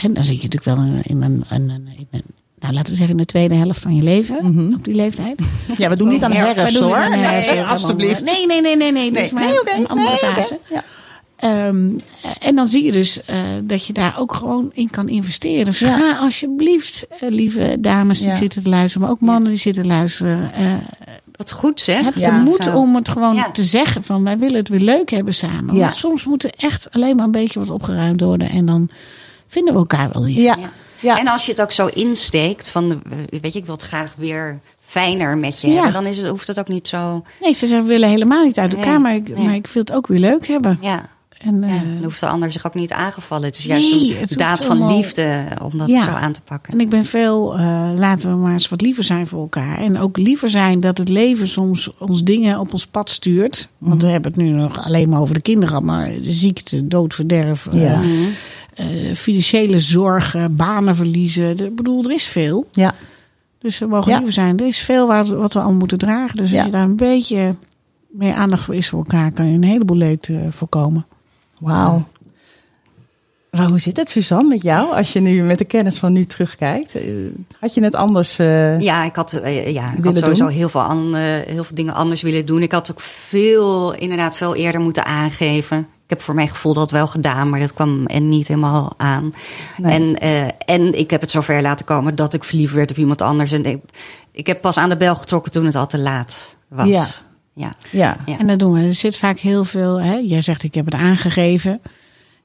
[0.02, 2.22] en dan zit je natuurlijk wel in, een, in, een, in een-
[2.58, 4.36] nou, laten we zeggen, in de tweede helft van je leven.
[4.54, 4.74] Mhm.
[4.74, 5.40] Op die leeftijd.
[5.76, 6.96] Ja, we doen niet aan Wij herfst hoor.
[6.96, 8.24] herfst, Nee, alstublieft.
[8.24, 9.10] Nee, nee, nee, nee, nee.
[9.10, 9.42] Nee, Dus maar
[9.76, 10.58] een andere Nee, fase.
[10.70, 10.84] Ja.
[11.40, 11.88] Ehm,
[12.40, 15.64] en dan zie je dus eh, dat je daar ook gewoon in kan investeren.
[15.64, 15.96] Dus Ja.
[15.98, 18.36] ga alsjeblieft, eh, lieve dames die Ja.
[18.36, 20.52] zitten te luisteren, maar ook mannen die zitten te luisteren.
[20.54, 20.72] eh
[21.36, 22.04] Wat goed zeg.
[22.04, 22.76] heb Ja, de moed zo.
[22.76, 23.50] om het gewoon Ja.
[23.50, 25.74] te zeggen van wij willen het weer leuk hebben samen.
[25.74, 25.80] Ja.
[25.80, 28.90] Want soms moet er echt alleen maar een beetje wat opgeruimd worden en dan
[29.46, 30.40] vinden we elkaar wel weer.
[30.40, 30.56] Ja.
[30.60, 30.70] Ja.
[31.00, 31.18] Ja.
[31.18, 33.02] En als je het ook zo insteekt, van
[33.40, 35.74] weet je, ik wil het graag weer fijner met je Ja.
[35.74, 37.24] hebben, dan is het, hoeft het ook niet zo.
[37.40, 39.44] Nee, ze zeggen we willen helemaal niet uit elkaar, Nee, maar, ik, nee.
[39.44, 40.78] maar ik wil het ook weer leuk hebben.
[40.80, 41.08] Ja,
[41.40, 43.44] En, ja, eh, dan hoeft de ander zich ook niet aangevallen.
[43.46, 46.02] Het is juist Nee, een daad van allemaal- liefde om dat Ja.
[46.02, 46.72] zo aan te pakken.
[46.72, 49.78] En ik ben veel, eh, laten we maar eens wat liever zijn voor elkaar.
[49.78, 53.68] En ook liever zijn dat het leven soms ons dingen op ons pad stuurt.
[53.78, 55.84] Want we hebben het nu nog alleen maar over de kinderen.
[55.84, 58.00] Maar de ziekte, dood, verderf, eh,
[58.74, 61.58] eh, financiële zorgen, banen verliezen.
[61.58, 62.68] Ik bedoel, er is veel.
[62.72, 62.94] Ja.
[63.58, 64.16] Dus we mogen Ja.
[64.16, 64.58] liever zijn.
[64.58, 66.36] Er is veel wat, wat we allemaal moeten dragen.
[66.36, 67.54] Dus als je daar een beetje
[68.10, 69.32] meer aandacht voor is voor elkaar...
[69.32, 71.06] kan je een heleboel leed voorkomen.
[71.60, 72.06] Wauw.
[73.50, 74.94] Maar hoe zit het, Suzanne, met jou?
[74.96, 76.94] Als je nu met de kennis van nu terugkijkt.
[76.94, 77.02] Eh,
[77.60, 78.38] Had je het anders...
[78.38, 81.94] eh, Ja, ik had, eh, ja, ik had sowieso heel veel, an, heel veel dingen
[81.94, 82.62] anders willen doen.
[82.62, 85.78] Ik had ook veel, inderdaad, veel eerder moeten aangeven.
[85.78, 89.32] Ik heb voor mijn gevoel dat wel gedaan, maar dat kwam en niet helemaal aan.
[89.76, 89.92] Nee.
[90.18, 90.18] En,
[90.66, 93.52] en ik heb het zover laten komen dat ik verliefd werd op iemand anders.
[93.52, 93.80] En ik,
[94.32, 96.88] ik heb pas aan de bel getrokken toen het al te laat was.
[96.88, 97.04] Ja.
[97.52, 97.72] Ja.
[97.90, 98.16] ja.
[98.26, 98.38] Ja.
[98.38, 98.80] En dat doen we.
[98.80, 100.00] Er zit vaak heel veel.
[100.00, 100.14] Hè?
[100.14, 101.80] Jij zegt, ik heb het aangegeven.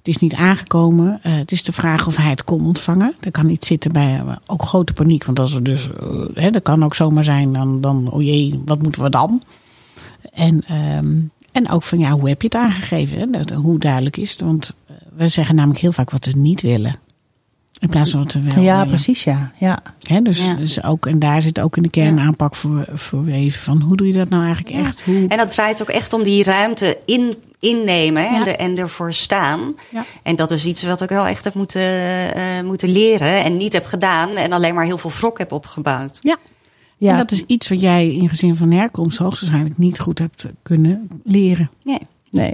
[0.06, 1.20] Het is niet aangekomen.
[1.24, 3.16] Eh, het is de vraag of hij het kon ontvangen.
[3.20, 5.26] Er kan niet zitten bij eh, ook grote paniek.
[5.26, 8.62] Want als er dus, eh, hè, dat kan ook zomaar zijn, dan, dan, oh jee,
[8.66, 9.44] wat moeten we dan?
[10.34, 13.20] En, ehm, en ook van, ja, hoe heb je het aangegeven?
[13.20, 13.26] Hè?
[13.26, 14.42] Dat, hoe duidelijk is het?
[14.42, 14.76] Want
[15.16, 17.00] we zeggen namelijk heel vaak wat we niet willen.
[17.86, 18.88] In plaats van wat we wel Ja, willen.
[18.88, 19.52] precies, ja.
[19.58, 19.80] ja.
[20.02, 20.54] Hè, dus, Ja.
[20.54, 23.98] dus ook, en daar zit ook in de kern aanpak voor, voor even van hoe
[23.98, 25.02] doe je dat nou eigenlijk echt?
[25.02, 28.78] Hoe, En dat draait ook echt om die ruimte in, innemen hè, en, er, en
[28.78, 29.76] ervoor staan.
[29.92, 30.06] Ja.
[30.24, 31.82] En dat is iets wat ik wel echt heb moeten,
[32.36, 34.30] eh, moeten leren en niet heb gedaan.
[34.30, 36.20] En alleen maar heel veel wrok heb opgebouwd.
[36.22, 36.38] ja.
[36.98, 37.12] ja.
[37.12, 41.08] En dat is iets wat jij in gezin van herkomst hoogstwaarschijnlijk niet goed hebt kunnen
[41.24, 41.70] leren.
[41.84, 42.00] Nee.
[42.32, 42.54] Nee.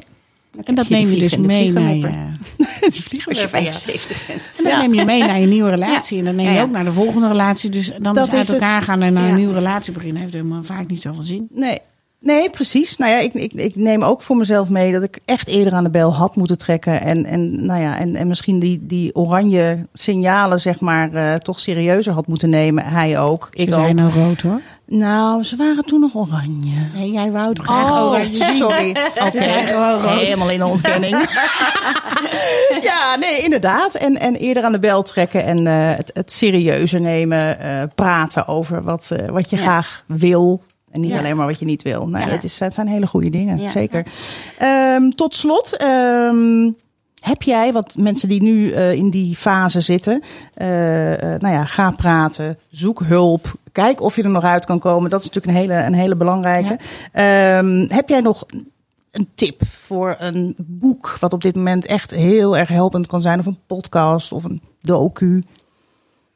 [0.64, 2.40] En dat neem je dus mee naar je, en
[2.82, 3.34] Als je weer van
[3.64, 3.74] je.
[3.74, 4.50] 75 bent.
[4.64, 6.18] dat neem je mee naar je nieuwe relatie.
[6.20, 6.62] En dan neem je ja.
[6.62, 7.70] ook naar de volgende relatie.
[7.70, 8.56] Dus dan Dat is uit het.
[8.62, 9.30] elkaar gaan en naar Ja.
[9.30, 11.48] een nieuwe relatie beginnen heeft helemaal vaak niet zoveel zin.
[11.54, 11.78] Nee.
[12.24, 12.98] Nee, precies.
[12.98, 15.84] Nou ja, ik, ik, ik neem ook voor mezelf mee dat ik echt eerder aan
[15.84, 17.02] de bel had moeten trekken.
[17.02, 21.60] En, en, nou ja, en, en misschien die, die oranje signalen, zeg maar, eh, toch
[21.60, 22.84] serieuzer had moeten nemen.
[22.86, 23.48] Hij ook.
[23.52, 23.96] Ze Ik zijn ook.
[23.96, 24.62] nou rood hoor.
[24.88, 26.76] Nou, ze waren toen nog oranje.
[26.94, 28.56] Nee, jij wou het graag Oh, oranje zien.
[28.56, 28.90] sorry.
[29.20, 30.20] Oké, zijn gewoon rood.
[30.20, 31.16] helemaal in de ontkenning.
[32.82, 33.96] ja, nee, inderdaad.
[33.96, 37.60] En, en eerder aan de bel trekken en eh, het, het serieuzer nemen.
[37.60, 39.62] eh, praten over wat, eh, wat je Ja.
[39.62, 40.62] graag wil.
[40.92, 41.18] En niet Ja.
[41.18, 42.10] alleen maar wat je niet wil.
[42.12, 42.26] Ja.
[42.26, 43.70] dat, is, dat zijn hele goede dingen, Ja.
[43.70, 44.06] zeker.
[44.58, 46.70] Ehm, tot slot, ehm,
[47.22, 50.22] heb jij, wat mensen die nu eh, in die fase zitten,
[50.54, 54.80] eh, eh, nou ja, ga praten, zoek hulp, kijk of je er nog uit kan
[54.80, 55.10] komen.
[55.10, 56.80] Dat is natuurlijk een hele, een hele belangrijke.
[57.12, 58.46] Ehm, heb jij nog
[59.12, 63.40] een tip voor een boek wat op dit moment echt heel erg helpend kan zijn,
[63.40, 65.44] of een podcast of een docu?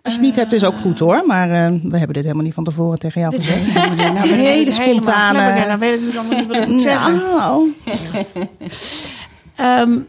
[0.06, 1.24] Als je het niet hebt, is ook goed hoor.
[1.28, 3.74] Maar eh, we hebben dit helemaal niet van tevoren tegen jou gezegd.
[3.98, 5.66] Nou, Hele spontane-.
[5.68, 7.16] Dan weet ik niet allemaal niet wat ik moet zeggen.
[7.16, 7.74] Nou,
[9.56, 10.00] Ehm,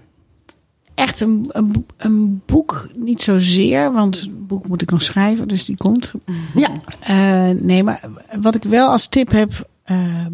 [0.95, 5.49] echt een, een, boek- een boek niet zozeer, want het boek moet ik nog schrijven,
[5.49, 6.13] dus die komt.
[6.55, 6.69] ja.
[7.01, 8.01] Eh, nee, maar
[8.41, 10.33] wat ik wel als tip heb, ehm,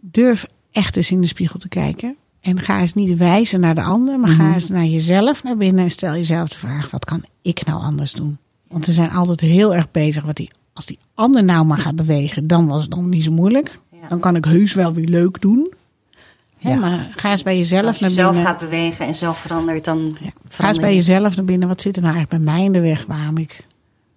[0.00, 2.16] durf echt eens in de spiegel te kijken.
[2.40, 5.84] En ga eens niet wijzen naar de ander, maar ga eens naar jezelf naar binnen
[5.84, 8.38] en stel jezelf de vraag: wat kan ik nou anders doen?
[8.72, 10.24] Want we zijn altijd heel erg bezig.
[10.24, 13.30] Wat die, als die ander nou maar gaat bewegen, dan was het dan niet zo
[13.32, 13.78] moeilijk.
[14.00, 14.08] Ja.
[14.08, 15.72] Dan kan ik heus wel weer leuk doen.
[16.58, 16.74] Ja.
[16.74, 18.50] maar ga eens bij jezelf Als je naar zelf binnen.
[18.50, 20.30] gaat bewegen en zelf verandert, dan Ja.
[20.48, 20.96] Ga eens bij je.
[20.96, 21.68] jezelf naar binnen.
[21.68, 23.04] Wat zit er nou eigenlijk bij mij in de weg?
[23.06, 23.66] Waarom ik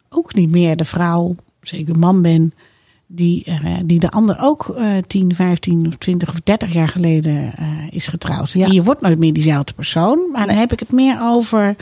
[0.10, 2.54] ook niet meer de vrouw, zeker man ben,
[3.08, 7.54] die, eh, die de ander ook eh 10, 15, of 20 of 30 jaar geleden
[7.58, 8.52] eh, is getrouwd.
[8.52, 8.66] Ja.
[8.66, 10.30] En je wordt nooit meer diezelfde persoon.
[10.32, 11.76] Maar dan heb ik het meer over.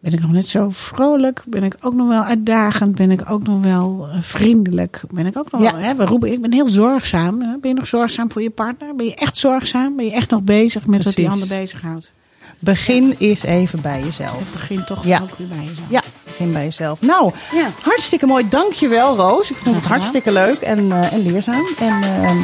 [0.00, 1.42] Ben ik nog net zo vrolijk?
[1.46, 2.94] Ben ik ook nog wel uitdagend?
[2.94, 5.02] Ben ik ook nog wel eh, vriendelijk?
[5.10, 5.72] Ben ik ook nog Ja.
[5.72, 7.38] wel, hè, we roepen, ik ben heel zorgzaam.
[7.38, 8.94] Ben je nog zorgzaam voor je partner?
[8.96, 9.96] Ben je echt zorgzaam?
[9.96, 11.42] Ben je echt nog bezig met wat die Precies.
[11.42, 12.12] ander bezighoudt?
[12.60, 14.38] Begin eens even bij jezelf.
[14.38, 15.20] Het begint toch Ja.
[15.22, 15.86] ook weer bij jezelf.
[15.90, 17.00] Ja, begin bij jezelf.
[17.00, 17.66] Nou, Ja.
[17.82, 18.48] hartstikke mooi.
[18.48, 19.50] Dankjewel, Roos.
[19.50, 21.66] Ik vond het hartstikke leuk en, eh, en leerzaam.
[21.78, 22.38] En ehm,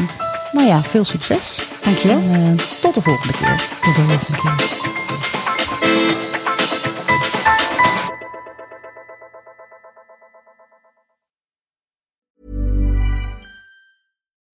[0.53, 1.67] nou ja, veel succes.
[1.83, 2.17] Dankjewel.
[2.19, 3.57] En, eh, tot de volgende keer.
[3.83, 4.96] Tot de volgende keer.